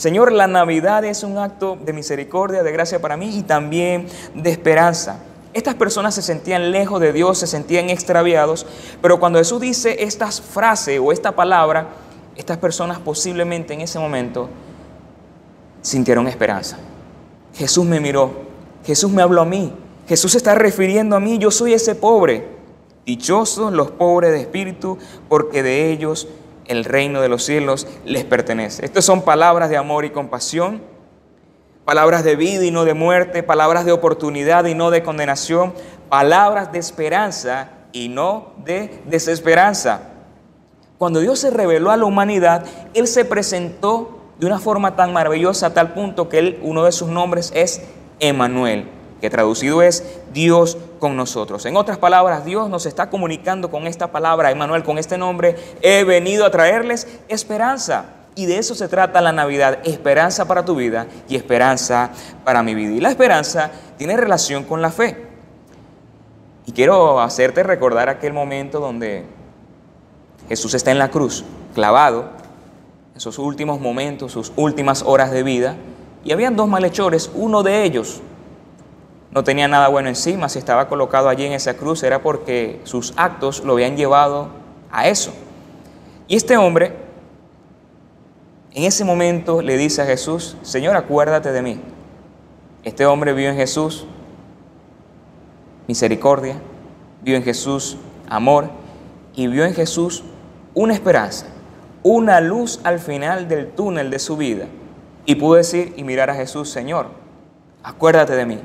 Señor, 0.00 0.32
la 0.32 0.46
Navidad 0.46 1.04
es 1.04 1.24
un 1.24 1.36
acto 1.36 1.76
de 1.84 1.92
misericordia, 1.92 2.62
de 2.62 2.72
gracia 2.72 3.02
para 3.02 3.18
mí 3.18 3.36
y 3.36 3.42
también 3.42 4.06
de 4.34 4.50
esperanza. 4.50 5.18
Estas 5.52 5.74
personas 5.74 6.14
se 6.14 6.22
sentían 6.22 6.70
lejos 6.70 7.02
de 7.02 7.12
Dios, 7.12 7.36
se 7.36 7.46
sentían 7.46 7.90
extraviados, 7.90 8.64
pero 9.02 9.20
cuando 9.20 9.38
Jesús 9.38 9.60
dice 9.60 10.02
esta 10.02 10.32
frase 10.32 10.98
o 10.98 11.12
esta 11.12 11.32
palabra, 11.36 11.88
estas 12.34 12.56
personas 12.56 12.98
posiblemente 12.98 13.74
en 13.74 13.82
ese 13.82 13.98
momento 13.98 14.48
sintieron 15.82 16.26
esperanza. 16.28 16.78
Jesús 17.54 17.84
me 17.84 18.00
miró, 18.00 18.32
Jesús 18.86 19.10
me 19.10 19.20
habló 19.20 19.42
a 19.42 19.44
mí, 19.44 19.70
Jesús 20.08 20.32
se 20.32 20.38
está 20.38 20.54
refiriendo 20.54 21.14
a 21.14 21.20
mí, 21.20 21.36
yo 21.36 21.50
soy 21.50 21.74
ese 21.74 21.94
pobre. 21.94 22.58
Dichosos 23.04 23.70
los 23.70 23.90
pobres 23.90 24.32
de 24.32 24.40
espíritu, 24.40 24.96
porque 25.28 25.62
de 25.62 25.90
ellos 25.90 26.26
el 26.70 26.84
reino 26.84 27.20
de 27.20 27.28
los 27.28 27.44
cielos 27.44 27.88
les 28.04 28.24
pertenece. 28.24 28.84
Estas 28.84 29.04
son 29.04 29.22
palabras 29.22 29.70
de 29.70 29.76
amor 29.76 30.04
y 30.04 30.10
compasión, 30.10 30.80
palabras 31.84 32.22
de 32.22 32.36
vida 32.36 32.64
y 32.64 32.70
no 32.70 32.84
de 32.84 32.94
muerte, 32.94 33.42
palabras 33.42 33.84
de 33.84 33.90
oportunidad 33.90 34.64
y 34.66 34.76
no 34.76 34.92
de 34.92 35.02
condenación, 35.02 35.74
palabras 36.08 36.70
de 36.70 36.78
esperanza 36.78 37.70
y 37.92 38.08
no 38.08 38.52
de 38.64 39.02
desesperanza. 39.06 40.02
Cuando 40.96 41.18
Dios 41.18 41.40
se 41.40 41.50
reveló 41.50 41.90
a 41.90 41.96
la 41.96 42.04
humanidad, 42.04 42.64
Él 42.94 43.08
se 43.08 43.24
presentó 43.24 44.20
de 44.38 44.46
una 44.46 44.60
forma 44.60 44.94
tan 44.94 45.12
maravillosa 45.12 45.66
a 45.66 45.74
tal 45.74 45.92
punto 45.92 46.28
que 46.28 46.60
uno 46.62 46.84
de 46.84 46.92
sus 46.92 47.08
nombres 47.08 47.50
es 47.52 47.82
Emanuel, 48.20 48.88
que 49.20 49.30
traducido 49.30 49.82
es 49.82 50.04
Dios 50.32 50.78
con 50.98 51.16
nosotros. 51.16 51.66
En 51.66 51.76
otras 51.76 51.98
palabras, 51.98 52.44
Dios 52.44 52.70
nos 52.70 52.86
está 52.86 53.10
comunicando 53.10 53.70
con 53.70 53.86
esta 53.86 54.10
palabra, 54.10 54.50
Emanuel, 54.50 54.82
con 54.82 54.98
este 54.98 55.18
nombre, 55.18 55.56
he 55.82 56.04
venido 56.04 56.44
a 56.44 56.50
traerles 56.50 57.06
esperanza. 57.28 58.06
Y 58.34 58.46
de 58.46 58.58
eso 58.58 58.74
se 58.74 58.88
trata 58.88 59.20
la 59.20 59.32
Navidad, 59.32 59.80
esperanza 59.84 60.46
para 60.46 60.64
tu 60.64 60.76
vida 60.76 61.06
y 61.28 61.36
esperanza 61.36 62.10
para 62.44 62.62
mi 62.62 62.74
vida. 62.74 62.92
Y 62.94 63.00
la 63.00 63.10
esperanza 63.10 63.70
tiene 63.98 64.16
relación 64.16 64.64
con 64.64 64.80
la 64.80 64.90
fe. 64.90 65.26
Y 66.66 66.72
quiero 66.72 67.20
hacerte 67.20 67.62
recordar 67.62 68.08
aquel 68.08 68.32
momento 68.32 68.80
donde 68.80 69.24
Jesús 70.48 70.74
está 70.74 70.90
en 70.92 70.98
la 70.98 71.10
cruz, 71.10 71.44
clavado, 71.74 72.30
en 73.14 73.20
sus 73.20 73.38
últimos 73.38 73.80
momentos, 73.80 74.32
sus 74.32 74.52
últimas 74.56 75.02
horas 75.02 75.32
de 75.32 75.42
vida, 75.42 75.76
y 76.24 76.32
habían 76.32 76.54
dos 76.54 76.68
malhechores, 76.68 77.30
uno 77.34 77.62
de 77.62 77.84
ellos 77.84 78.22
no 79.32 79.44
tenía 79.44 79.68
nada 79.68 79.88
bueno 79.88 80.08
encima, 80.08 80.48
si 80.48 80.58
estaba 80.58 80.88
colocado 80.88 81.28
allí 81.28 81.44
en 81.44 81.52
esa 81.52 81.74
cruz 81.74 82.02
era 82.02 82.20
porque 82.20 82.80
sus 82.84 83.14
actos 83.16 83.62
lo 83.64 83.74
habían 83.74 83.96
llevado 83.96 84.48
a 84.90 85.06
eso. 85.06 85.32
Y 86.26 86.36
este 86.36 86.56
hombre, 86.56 86.96
en 88.72 88.84
ese 88.84 89.04
momento 89.04 89.62
le 89.62 89.76
dice 89.76 90.02
a 90.02 90.06
Jesús, 90.06 90.56
Señor, 90.62 90.96
acuérdate 90.96 91.52
de 91.52 91.62
mí. 91.62 91.80
Este 92.82 93.06
hombre 93.06 93.32
vio 93.32 93.50
en 93.50 93.56
Jesús 93.56 94.06
misericordia, 95.86 96.56
vio 97.22 97.36
en 97.36 97.42
Jesús 97.42 97.98
amor 98.28 98.70
y 99.34 99.46
vio 99.46 99.64
en 99.64 99.74
Jesús 99.74 100.24
una 100.74 100.94
esperanza, 100.94 101.46
una 102.02 102.40
luz 102.40 102.80
al 102.82 102.98
final 102.98 103.48
del 103.48 103.70
túnel 103.70 104.10
de 104.10 104.18
su 104.18 104.36
vida. 104.36 104.66
Y 105.24 105.36
pudo 105.36 105.54
decir 105.54 105.92
y 105.96 106.02
mirar 106.02 106.30
a 106.30 106.34
Jesús, 106.34 106.70
Señor, 106.70 107.08
acuérdate 107.84 108.34
de 108.34 108.46
mí 108.46 108.58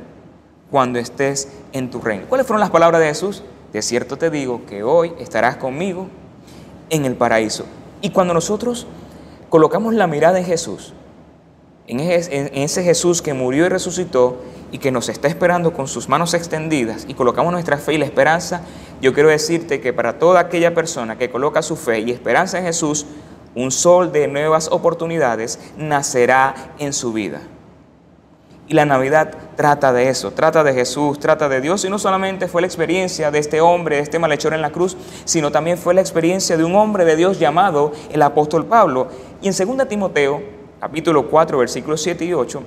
cuando 0.72 1.00
estés 1.00 1.50
en 1.74 1.90
tu 1.90 2.02
reino. 2.02 2.26
¿Cuáles 2.28 2.48
fueron 2.48 2.60
las 2.60 2.72
palabras 2.72 3.02
de 3.02 3.08
Jesús? 3.08 3.44
De 3.72 3.82
cierto 3.82 4.18
te 4.18 4.30
digo 4.30 4.66
que 4.66 4.84
hoy 4.84 5.14
estarás 5.20 5.58
conmigo 5.58 6.08
en 6.90 7.06
el 7.06 7.16
paraíso. 7.16 7.66
Y 8.02 8.10
cuando 8.12 8.34
nosotros 8.34 8.88
colocamos 9.50 9.94
la 9.94 10.08
mirada 10.08 10.40
en 10.40 10.46
Jesús, 10.46 10.94
en 11.88 12.00
ese 12.00 12.84
Jesús 12.84 13.22
que 13.22 13.34
murió 13.34 13.66
y 13.66 13.70
resucitó 13.70 14.38
y 14.72 14.80
que 14.80 14.92
nos 14.92 15.08
está 15.08 15.28
esperando 15.28 15.74
con 15.74 15.88
sus 15.88 16.10
manos 16.10 16.34
extendidas 16.34 17.06
y 17.08 17.14
colocamos 17.14 17.52
nuestra 17.52 17.78
fe 17.78 17.94
y 17.94 17.98
la 17.98 18.06
esperanza, 18.06 18.62
yo 19.02 19.14
quiero 19.14 19.30
decirte 19.30 19.82
que 19.82 19.94
para 19.94 20.18
toda 20.18 20.40
aquella 20.40 20.74
persona 20.74 21.18
que 21.18 21.30
coloca 21.30 21.62
su 21.62 21.76
fe 21.76 22.00
y 22.00 22.12
esperanza 22.12 22.58
en 22.58 22.66
Jesús, 22.66 23.06
un 23.54 23.72
sol 23.72 24.12
de 24.12 24.28
nuevas 24.28 24.68
oportunidades 24.72 25.60
nacerá 25.78 26.74
en 26.80 26.92
su 26.92 27.14
vida. 27.14 27.42
Y 28.68 28.74
la 28.74 28.86
Navidad 28.86 29.32
trata 29.56 29.94
de 29.94 30.10
eso, 30.10 30.32
trata 30.32 30.64
de 30.64 30.74
Jesús, 30.74 31.20
trata 31.20 31.48
de 31.50 31.62
Dios. 31.62 31.86
Y 31.86 31.90
no 31.90 32.00
solamente 32.00 32.48
fue 32.48 32.62
la 32.62 32.68
experiencia 32.68 33.30
de 33.30 33.40
este 33.40 33.62
hombre, 33.62 33.98
de 33.98 34.02
este 34.02 34.18
malhechor 34.18 34.54
en 34.54 34.62
la 34.62 34.72
cruz, 34.72 34.98
sino 35.24 35.52
también 35.52 35.78
fue 35.78 35.94
la 35.94 36.02
experiencia 36.02 36.58
de 36.58 36.64
un 36.64 36.76
hombre 36.76 37.06
de 37.06 37.16
Dios 37.16 37.38
llamado 37.40 37.92
el 38.12 38.22
apóstol 38.24 38.66
Pablo. 38.66 39.08
Y 39.42 39.48
en 39.48 39.78
2 39.78 39.88
Timoteo, 39.88 40.42
capítulo 40.80 41.30
4, 41.30 41.60
versículos 41.60 42.02
7 42.02 42.26
y 42.26 42.34
8, 42.34 42.64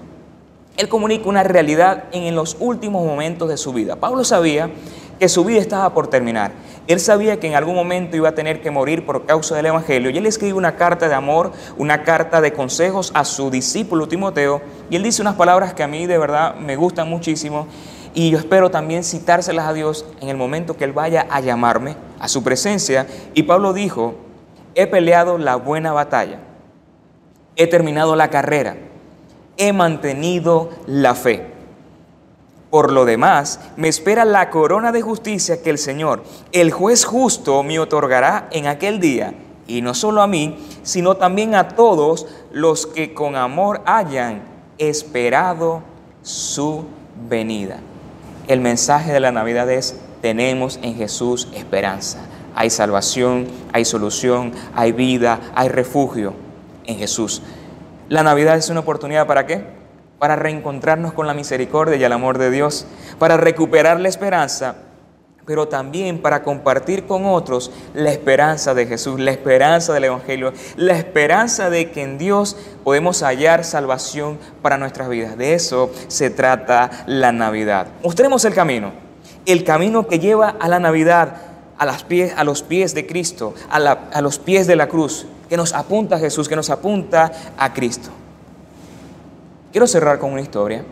él 0.77 0.89
comunica 0.89 1.29
una 1.29 1.43
realidad 1.43 2.05
en 2.13 2.37
los 2.37 2.57
últimos 2.61 3.05
momentos 3.05 3.49
de 3.49 3.57
su 3.57 3.73
vida. 3.73 3.97
Pablo 3.97 4.23
sabía 4.23 4.71
que 5.19 5.29
su 5.29 5.45
vida 5.45 5.59
estaba 5.59 5.93
por 5.93 6.07
terminar. 6.07 6.53
Él 6.89 7.01
sabía 7.01 7.39
que 7.39 7.47
en 7.47 7.55
algún 7.55 7.77
momento 7.77 8.17
iba 8.17 8.31
a 8.31 8.35
tener 8.35 8.63
que 8.63 8.71
morir 8.71 9.05
por 9.05 9.27
causa 9.27 9.55
del 9.55 9.67
Evangelio. 9.67 10.09
Y 10.11 10.17
él 10.17 10.25
escribe 10.25 10.55
una 10.55 10.77
carta 10.77 11.07
de 11.07 11.15
amor, 11.15 11.53
una 11.77 12.03
carta 12.03 12.41
de 12.41 12.55
consejos 12.55 13.13
a 13.15 13.27
su 13.27 13.51
discípulo 13.51 14.09
Timoteo. 14.09 14.63
Y 14.89 14.97
él 14.97 15.03
dice 15.03 15.21
unas 15.21 15.35
palabras 15.35 15.75
que 15.75 15.83
a 15.83 15.87
mí 15.87 16.07
de 16.07 16.17
verdad 16.17 16.55
me 16.57 16.77
gustan 16.77 17.09
muchísimo. 17.11 17.69
Y 18.15 18.31
yo 18.31 18.39
espero 18.39 18.71
también 18.71 19.05
citárselas 19.05 19.67
a 19.67 19.75
Dios 19.75 20.07
en 20.23 20.31
el 20.31 20.39
momento 20.39 20.77
que 20.77 20.85
Él 20.85 20.93
vaya 20.93 21.27
a 21.31 21.41
llamarme 21.41 21.95
a 22.19 22.27
su 22.27 22.43
presencia. 22.43 23.07
Y 23.35 23.43
Pablo 23.43 23.75
dijo, 23.75 24.15
he 24.75 24.87
peleado 24.87 25.37
la 25.37 25.57
buena 25.57 25.93
batalla, 25.93 26.41
he 27.55 27.67
terminado 27.67 28.17
la 28.17 28.29
carrera, 28.31 28.77
he 29.59 29.73
mantenido 29.73 30.71
la 30.87 31.15
fe. 31.15 31.58
Por 32.71 32.93
lo 32.93 33.07
demás, 33.07 33.61
me 33.77 33.89
espera 33.89 34.25
la 34.25 34.51
corona 34.51 34.93
de 34.93 35.01
justicia 35.01 35.63
que 35.63 35.71
el 35.71 35.79
Señor, 35.79 36.23
el 36.53 36.71
juez 36.71 37.05
justo, 37.05 37.63
me 37.63 37.79
otorgará 37.79 38.49
en 38.51 38.67
aquel 38.67 39.01
día, 39.01 39.35
y 39.67 39.81
no 39.81 39.95
solo 39.95 40.21
a 40.21 40.27
mí, 40.27 40.59
sino 40.83 41.17
también 41.17 41.55
a 41.55 41.69
todos 41.69 42.27
los 42.53 42.87
que 42.87 43.15
con 43.15 43.37
amor 43.37 43.81
hayan 43.87 44.43
esperado 44.77 45.83
su 46.23 46.85
venida. 47.29 47.81
El 48.49 48.61
mensaje 48.61 49.13
de 49.13 49.21
la 49.21 49.33
Navidad 49.33 49.71
es, 49.71 49.97
tenemos 50.21 50.79
en 50.83 50.95
Jesús 50.95 51.49
esperanza. 51.55 52.19
Hay 52.55 52.71
salvación, 52.71 53.47
hay 53.73 53.85
solución, 53.85 54.53
hay 54.75 54.93
vida, 54.93 55.41
hay 55.55 55.69
refugio 55.69 56.35
en 56.85 56.97
Jesús. 56.97 57.43
La 58.09 58.23
Navidad 58.23 58.57
es 58.57 58.69
una 58.69 58.81
oportunidad 58.81 59.27
para 59.27 59.47
qué? 59.47 59.78
Para 60.19 60.37
reencontrarnos 60.37 61.13
con 61.13 61.27
la 61.27 61.35
misericordia 61.35 61.97
y 61.97 62.05
el 62.05 62.13
amor 62.13 62.39
de 62.39 62.51
Dios, 62.51 62.87
para 63.19 63.37
recuperar 63.37 64.01
la 64.01 64.09
esperanza, 64.09 64.77
pero 65.49 65.67
también 65.67 66.21
para 66.21 66.43
compartir 66.43 67.07
con 67.07 67.25
otros 67.25 67.71
la 67.95 68.11
esperanza 68.11 68.75
de 68.75 68.87
Jesús, 68.87 69.19
la 69.19 69.31
esperanza 69.31 69.95
del 69.95 70.05
Evangelio, 70.05 70.53
la 70.77 70.95
esperanza 70.95 71.71
de 71.71 71.91
que 71.91 72.03
en 72.03 72.19
Dios 72.19 72.55
podemos 72.85 73.23
hallar 73.23 73.65
salvación 73.65 74.39
para 74.61 74.77
nuestras 74.77 75.09
vidas. 75.09 75.39
De 75.39 75.55
eso 75.55 75.91
se 76.09 76.29
trata 76.29 76.91
la 77.07 77.33
Navidad. 77.33 77.87
Mostremos 78.05 78.45
el 78.45 78.53
camino, 78.53 78.93
el 79.47 79.65
camino 79.65 80.07
que 80.07 80.19
lleva 80.19 80.51
a 80.61 80.69
la 80.69 80.81
Navidad, 80.81 81.37
a, 81.79 82.45
los 82.45 82.63
pies 82.63 82.95
de 82.95 83.07
Cristo, 83.07 83.55
a, 83.71 83.77
a 83.77 84.21
los 84.21 84.39
pies 84.39 84.67
de 84.67 84.77
la 84.77 84.89
cruz, 84.89 85.27
que 85.49 85.57
nos 85.57 85.73
apunta 85.73 86.17
a 86.17 86.19
Jesús, 86.19 86.47
que 86.47 86.57
nos 86.57 86.69
apunta 86.69 87.33
a 87.57 87.73
Cristo. 87.73 88.11
Quiero 89.71 89.87
cerrar 89.87 90.19
con 90.19 90.33
una 90.33 90.41
historia. 90.41 90.85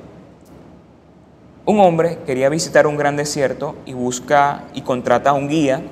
Un 1.65 1.81
hombre 1.81 2.19
quería 2.27 2.49
visitar 2.49 2.87
un 2.87 2.97
gran 2.97 3.17
desierto 3.17 3.75
y 3.87 3.95
busca 3.95 4.65
y 4.75 4.83
contrata 4.83 5.31
a 5.31 5.33
un 5.33 5.49
guía. 5.49 5.83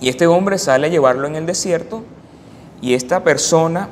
Y 0.00 0.08
este 0.08 0.26
hombre 0.26 0.58
sale 0.58 0.86
a 0.86 0.90
llevarlo 0.90 1.26
en 1.26 1.36
el 1.36 1.46
desierto 1.46 2.02
y 2.80 2.94
esta 2.94 3.22
persona 3.22 3.88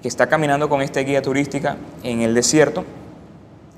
que 0.00 0.08
está 0.08 0.28
caminando 0.28 0.68
con 0.68 0.80
esta 0.80 1.00
guía 1.00 1.20
turística 1.20 1.76
en 2.02 2.22
el 2.22 2.34
desierto 2.34 2.84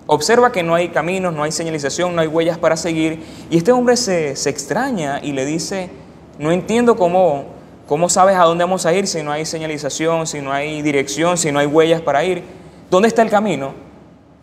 observa 0.07 0.53
que 0.53 0.63
no 0.63 0.75
hay 0.75 0.89
caminos, 0.89 1.35
no 1.35 1.43
hay 1.43 1.53
señalización, 1.53 2.15
no 2.15 2.21
hay 2.21 2.29
huellas 2.29 2.59
para 2.59 2.77
seguir 2.77 3.23
y 3.51 3.57
este 3.57 3.73
hombre 3.73 3.97
se, 3.97 4.37
se 4.37 4.51
extraña 4.51 5.21
y 5.23 5.33
le 5.33 5.45
dice, 5.45 5.91
no 6.39 6.53
entiendo 6.53 6.97
cómo, 6.97 7.47
cómo 7.87 8.09
sabes 8.09 8.37
a 8.37 8.45
dónde 8.45 8.65
vamos 8.65 8.85
a 8.87 8.93
ir 8.93 9.07
si 9.07 9.23
no 9.23 9.33
hay 9.33 9.47
señalización, 9.47 10.27
si 10.27 10.41
no 10.41 10.53
hay 10.53 10.83
dirección, 10.83 11.39
si 11.39 11.51
no 11.51 11.59
hay 11.59 11.67
huellas 11.67 12.01
para 12.01 12.25
ir. 12.25 12.62
¿Dónde 12.93 13.09
está 13.09 13.23
el 13.23 13.31
camino? 13.31 13.73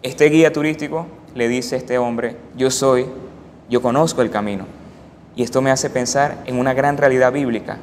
Este 0.02 0.26
guía 0.26 0.52
turístico 0.52 1.06
le 1.36 1.48
dice 1.48 1.76
a 1.76 1.78
este 1.78 2.00
hombre, 2.00 2.36
yo 2.58 2.72
soy, 2.72 3.06
yo 3.70 3.80
conozco 3.80 4.24
el 4.24 4.32
camino. 4.32 4.66
Y 5.36 5.44
esto 5.44 5.62
me 5.62 5.70
hace 5.70 5.92
pensar 5.92 6.40
en 6.48 6.58
una 6.58 6.74
gran 6.74 6.98
realidad 6.98 7.32
bíblica, 7.32 7.78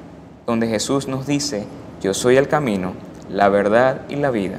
donde 0.44 0.66
Jesús 0.66 1.07
nos 1.07 1.24
dice, 1.24 1.66
yo 2.02 2.12
soy 2.14 2.37
el 2.37 2.48
camino, 2.48 2.94
la 3.31 3.48
verdad 3.48 4.00
y 4.09 4.16
la 4.16 4.33
vida. 4.33 4.59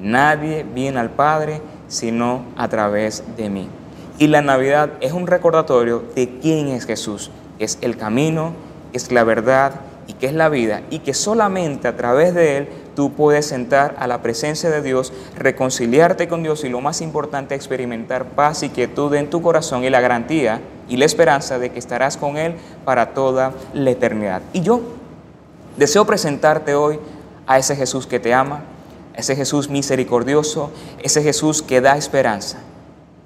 Nadie 0.00 0.64
viene 0.74 0.98
al 0.98 1.10
Padre 1.10 1.60
sino 1.88 2.46
a 2.56 2.68
través 2.68 3.22
de 3.36 3.50
mí. 3.50 3.68
Y 4.16 4.28
la 4.28 4.40
Navidad 4.40 4.92
es 5.02 5.12
un 5.12 5.26
recordatorio 5.26 6.04
de 6.14 6.38
quién 6.40 6.68
es 6.68 6.86
Jesús. 6.86 7.30
Es 7.58 7.76
el 7.82 7.98
camino, 7.98 8.54
es 8.94 9.12
la 9.12 9.24
verdad 9.24 9.72
y 10.06 10.14
que 10.14 10.24
es 10.24 10.32
la 10.32 10.48
vida. 10.48 10.80
Y 10.88 11.00
que 11.00 11.12
solamente 11.12 11.86
a 11.86 11.98
través 11.98 12.32
de 12.32 12.56
Él 12.56 12.68
tú 12.94 13.12
puedes 13.12 13.46
sentar 13.46 13.94
a 13.98 14.06
la 14.06 14.22
presencia 14.22 14.70
de 14.70 14.82
Dios, 14.82 15.12
reconciliarte 15.36 16.28
con 16.28 16.42
Dios 16.42 16.64
y 16.64 16.68
lo 16.68 16.80
más 16.80 17.00
importante, 17.00 17.54
experimentar 17.54 18.26
paz 18.30 18.62
y 18.62 18.70
quietud 18.70 19.14
en 19.14 19.30
tu 19.30 19.42
corazón 19.42 19.84
y 19.84 19.90
la 19.90 20.00
garantía 20.00 20.60
y 20.88 20.96
la 20.96 21.04
esperanza 21.04 21.58
de 21.58 21.70
que 21.70 21.78
estarás 21.78 22.16
con 22.16 22.36
Él 22.36 22.54
para 22.84 23.14
toda 23.14 23.52
la 23.72 23.90
eternidad. 23.90 24.42
Y 24.52 24.60
yo 24.60 24.80
deseo 25.76 26.04
presentarte 26.04 26.74
hoy 26.74 26.98
a 27.46 27.58
ese 27.58 27.76
Jesús 27.76 28.06
que 28.06 28.20
te 28.20 28.32
ama, 28.32 28.62
ese 29.14 29.36
Jesús 29.36 29.68
misericordioso, 29.68 30.70
ese 31.02 31.22
Jesús 31.22 31.62
que 31.62 31.80
da 31.80 31.96
esperanza. 31.96 32.58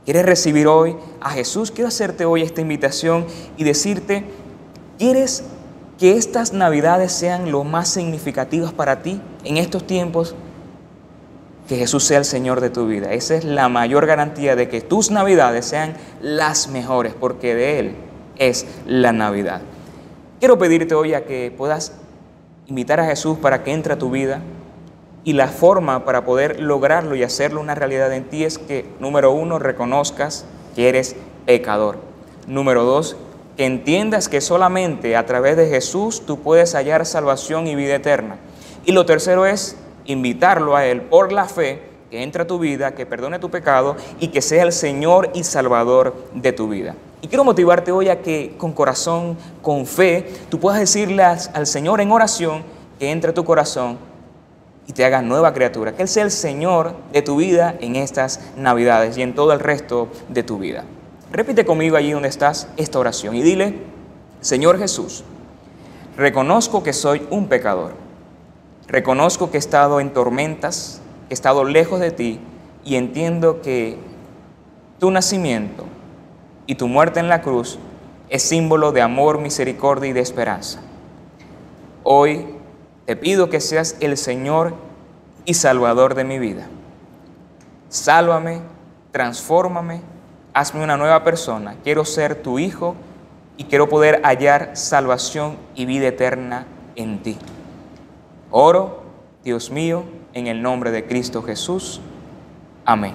¿Quieres 0.05 0.25
recibir 0.25 0.67
hoy 0.67 0.97
a 1.21 1.31
Jesús? 1.31 1.71
Quiero 1.71 1.89
hacerte 1.89 2.25
hoy 2.25 2.43
esta 2.43 2.61
invitación 2.61 3.27
y 3.57 3.65
decirte, 3.65 4.25
¿quieres 4.99 5.45
que 5.99 6.17
estas 6.17 6.53
navidades 6.53 7.13
sean 7.13 7.51
lo 7.51 7.65
más 7.65 7.89
significativas 7.89 8.73
para 8.73 9.03
ti 9.03 9.21
en 9.45 9.57
estos 9.57 9.85
tiempos, 9.87 10.37
que 11.69 11.77
Jesús 11.77 12.05
sea 12.05 12.19
el 12.19 12.25
Señor 12.25 12.61
de 12.61 12.71
tu 12.71 12.87
vida. 12.87 13.13
Esa 13.13 13.35
es 13.35 13.45
la 13.45 13.69
mayor 13.69 14.07
garantía 14.07 14.57
de 14.57 14.69
que 14.69 14.81
tus 14.81 15.11
navidades 15.11 15.67
sean 15.67 15.95
las 16.23 16.69
mejores, 16.69 17.15
porque 17.19 17.55
de 17.55 17.79
Él 17.79 17.97
es 18.39 18.67
la 18.87 19.13
Navidad. 19.13 19.61
Quiero 20.39 20.57
pedirte 20.57 20.95
hoy 20.95 21.15
a 21.15 21.27
que 21.27 21.53
puedas 21.55 21.93
invitar 22.69 23.01
a 23.01 23.07
Jesús 23.07 23.37
para 23.39 23.65
que 23.65 23.73
entre 23.73 23.95
a 23.95 23.99
tu 23.99 24.11
vida 24.11 24.41
y 25.25 25.33
la 25.33 25.49
forma 25.49 26.05
para 26.05 26.25
poder 26.25 26.61
lograrlo 26.61 27.17
y 27.17 27.25
hacerlo 27.25 27.61
una 27.61 27.75
realidad 27.75 28.13
en 28.13 28.25
ti 28.25 28.45
es 28.45 28.59
que, 28.59 28.87
número 29.01 29.33
uno, 29.33 29.59
reconozcas 29.59 30.47
que 30.77 30.89
eres 30.89 31.17
pecador. 31.45 31.99
Número 32.47 32.85
dos, 32.85 33.17
que 33.59 33.67
entiendas 33.67 34.29
que 34.29 34.41
solamente 34.41 35.17
a 35.17 35.27
través 35.27 35.57
de 35.57 35.69
Jesús 35.69 36.23
tú 36.25 36.39
puedes 36.39 36.77
hallar 36.77 37.05
salvación 37.05 37.67
y 37.67 37.75
vida 37.75 37.97
eterna. 37.97 38.37
Y 38.85 38.93
lo 38.93 39.05
tercero 39.05 39.47
es 39.47 39.77
invitarlo 40.05 40.77
a 40.77 40.87
Él 40.87 41.03
por 41.03 41.33
la 41.33 41.47
fe, 41.47 41.83
que 42.09 42.23
entre 42.23 42.43
a 42.43 42.47
tu 42.47 42.61
vida, 42.61 42.95
que 42.95 43.05
perdone 43.05 43.41
tu 43.41 43.51
pecado 43.51 43.97
y 44.21 44.29
que 44.29 44.43
sea 44.43 44.63
el 44.63 44.71
Señor 44.71 45.31
y 45.35 45.43
Salvador 45.43 46.15
de 46.35 46.53
tu 46.53 46.69
vida. 46.69 46.95
Y 47.21 47.27
quiero 47.27 47.43
motivarte 47.43 47.91
hoy 47.91 48.11
a 48.11 48.23
que 48.23 48.55
con 48.57 48.71
corazón, 48.71 49.37
con 49.61 49.87
fe, 49.87 50.33
tú 50.51 50.61
puedas 50.61 50.79
decirle 50.79 51.25
al 51.25 51.67
Señor 51.67 52.01
en 52.01 52.13
oración 52.13 52.63
que 53.01 53.11
entre 53.11 53.33
a 53.33 53.35
tu 53.35 53.45
corazón 53.45 53.99
y 54.87 54.93
te 54.93 55.05
haga 55.05 55.21
nueva 55.21 55.53
criatura, 55.53 55.97
que 55.97 56.03
Él 56.03 56.09
sea 56.09 56.23
el 56.23 56.31
Señor 56.31 56.95
de 57.13 57.23
tu 57.23 57.35
vida 57.35 57.75
en 57.81 57.97
estas 57.97 58.39
Navidades 58.57 59.19
y 59.19 59.23
en 59.23 59.35
todo 59.35 59.53
el 59.53 59.59
resto 59.59 60.07
de 60.29 60.45
tu 60.45 60.59
vida. 60.59 60.85
Repite 61.31 61.67
conmigo 61.67 61.97
allí 61.97 62.13
donde 62.13 62.29
estás 62.29 62.69
esta 62.77 62.99
oración 62.99 63.35
y 63.35 63.43
dile, 63.43 63.81
Señor 64.41 64.79
Jesús, 64.79 65.25
reconozco 66.17 66.83
que 66.83 66.93
soy 66.93 67.27
un 67.31 67.49
pecador. 67.49 67.93
Reconozco 68.87 69.51
que 69.51 69.59
he 69.59 69.61
estado 69.61 70.01
en 70.01 70.15
tormentas, 70.15 71.03
he 71.29 71.35
estado 71.35 71.65
lejos 71.65 72.01
de 72.01 72.11
ti 72.11 72.41
y 72.83 72.97
entiendo 72.97 73.61
que 73.61 73.99
tu 74.99 75.11
nacimiento 75.11 75.85
y 76.67 76.77
tu 76.77 76.89
muerte 76.89 77.21
en 77.21 77.29
la 77.29 77.43
cruz 77.43 77.79
es 78.31 78.43
símbolo 78.43 78.93
de 78.93 79.03
amor, 79.03 79.39
misericordia 79.39 80.09
y 80.09 80.15
de 80.15 80.21
esperanza. 80.21 80.81
Hoy 82.05 82.47
te 83.05 83.17
pido 83.17 83.51
que 83.51 83.61
seas 83.61 83.97
el 84.01 84.17
Señor 84.17 84.75
y 85.45 85.55
Salvador 85.55 86.15
de 86.15 86.25
mi 86.25 86.39
vida. 86.39 86.69
Sálvame, 87.91 88.61
transfórmame 89.13 90.01
hazme 90.59 90.83
una 90.83 90.97
nueva 90.97 91.23
persona, 91.23 91.77
quiero 91.85 92.05
ser 92.05 92.43
tu 92.43 92.59
hijo 92.59 92.97
y 93.57 93.65
quiero 93.65 93.89
poder 93.89 94.21
hallar 94.25 94.71
salvación 94.75 95.57
y 95.77 95.87
vida 95.87 96.09
eterna 96.09 96.67
en 96.97 97.23
ti. 97.23 97.39
Oro, 98.51 99.03
Dios 99.45 99.71
mío, 99.71 100.05
en 100.35 100.49
el 100.49 100.61
nombre 100.61 100.91
de 100.91 101.07
Cristo 101.07 101.43
Jesús. 101.43 102.01
Amén. 102.85 103.15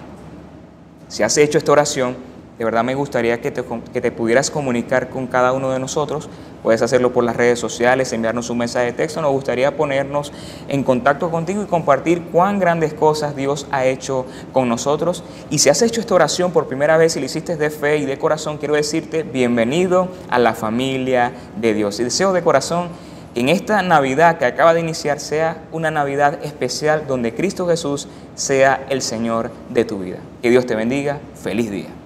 Si 1.09 1.21
has 1.21 1.37
hecho 1.37 1.57
esta 1.57 1.73
oración, 1.73 2.15
de 2.57 2.63
verdad 2.63 2.83
me 2.85 2.95
gustaría 2.95 3.41
que 3.41 3.51
te, 3.51 3.63
que 3.91 3.99
te, 3.99 4.11
pudieras 4.11 4.49
comunicar 4.49 5.09
con 5.09 5.27
cada 5.27 5.51
uno 5.51 5.69
de 5.71 5.79
nosotros. 5.79 6.29
Puedes 6.63 6.81
hacerlo 6.81 7.11
por 7.11 7.25
las 7.25 7.35
redes 7.35 7.59
sociales, 7.59 8.13
enviarnos 8.13 8.49
un 8.49 8.57
mensaje 8.57 8.87
de 8.87 8.93
texto. 8.93 9.21
Nos 9.21 9.31
gustaría 9.31 9.75
ponernos 9.75 10.31
en 10.69 10.83
contacto 10.83 11.29
contigo 11.29 11.61
y 11.61 11.65
compartir 11.65 12.23
cuán 12.31 12.57
grandes 12.57 12.93
cosas 12.93 13.35
Dios 13.35 13.67
ha 13.69 13.85
hecho 13.85 14.25
con 14.53 14.69
nosotros. 14.69 15.25
Y 15.49 15.59
si 15.59 15.69
has 15.69 15.81
hecho 15.81 15.99
esta 15.99 16.15
oración 16.15 16.51
por 16.51 16.67
primera 16.67 16.95
vez 16.95 17.17
y 17.17 17.19
lo 17.19 17.25
hiciste 17.25 17.57
de 17.57 17.69
fe 17.69 17.97
y 17.97 18.05
de 18.05 18.17
corazón, 18.17 18.57
quiero 18.57 18.75
decirte 18.75 19.23
bienvenido 19.23 20.07
a 20.29 20.39
la 20.39 20.53
familia 20.53 21.33
de 21.57 21.73
Dios. 21.73 21.99
Y 21.99 22.05
deseo 22.05 22.31
de 22.31 22.41
corazón 22.41 22.87
que 23.33 23.41
en 23.41 23.49
esta 23.49 23.81
Navidad 23.81 24.37
que 24.37 24.45
acaba 24.45 24.73
de 24.73 24.79
iniciar 24.79 25.19
sea 25.19 25.63
una 25.71 25.91
Navidad 25.91 26.39
especial 26.43 27.07
donde 27.07 27.33
Cristo 27.33 27.67
Jesús 27.67 28.07
sea 28.35 28.85
el 28.89 29.01
Señor 29.01 29.51
de 29.69 29.83
tu 29.83 29.99
vida. 29.99 30.19
Que 30.41 30.49
Dios 30.49 30.65
te 30.65 30.75
bendiga. 30.75 31.19
Feliz 31.35 31.71
día. 31.71 32.02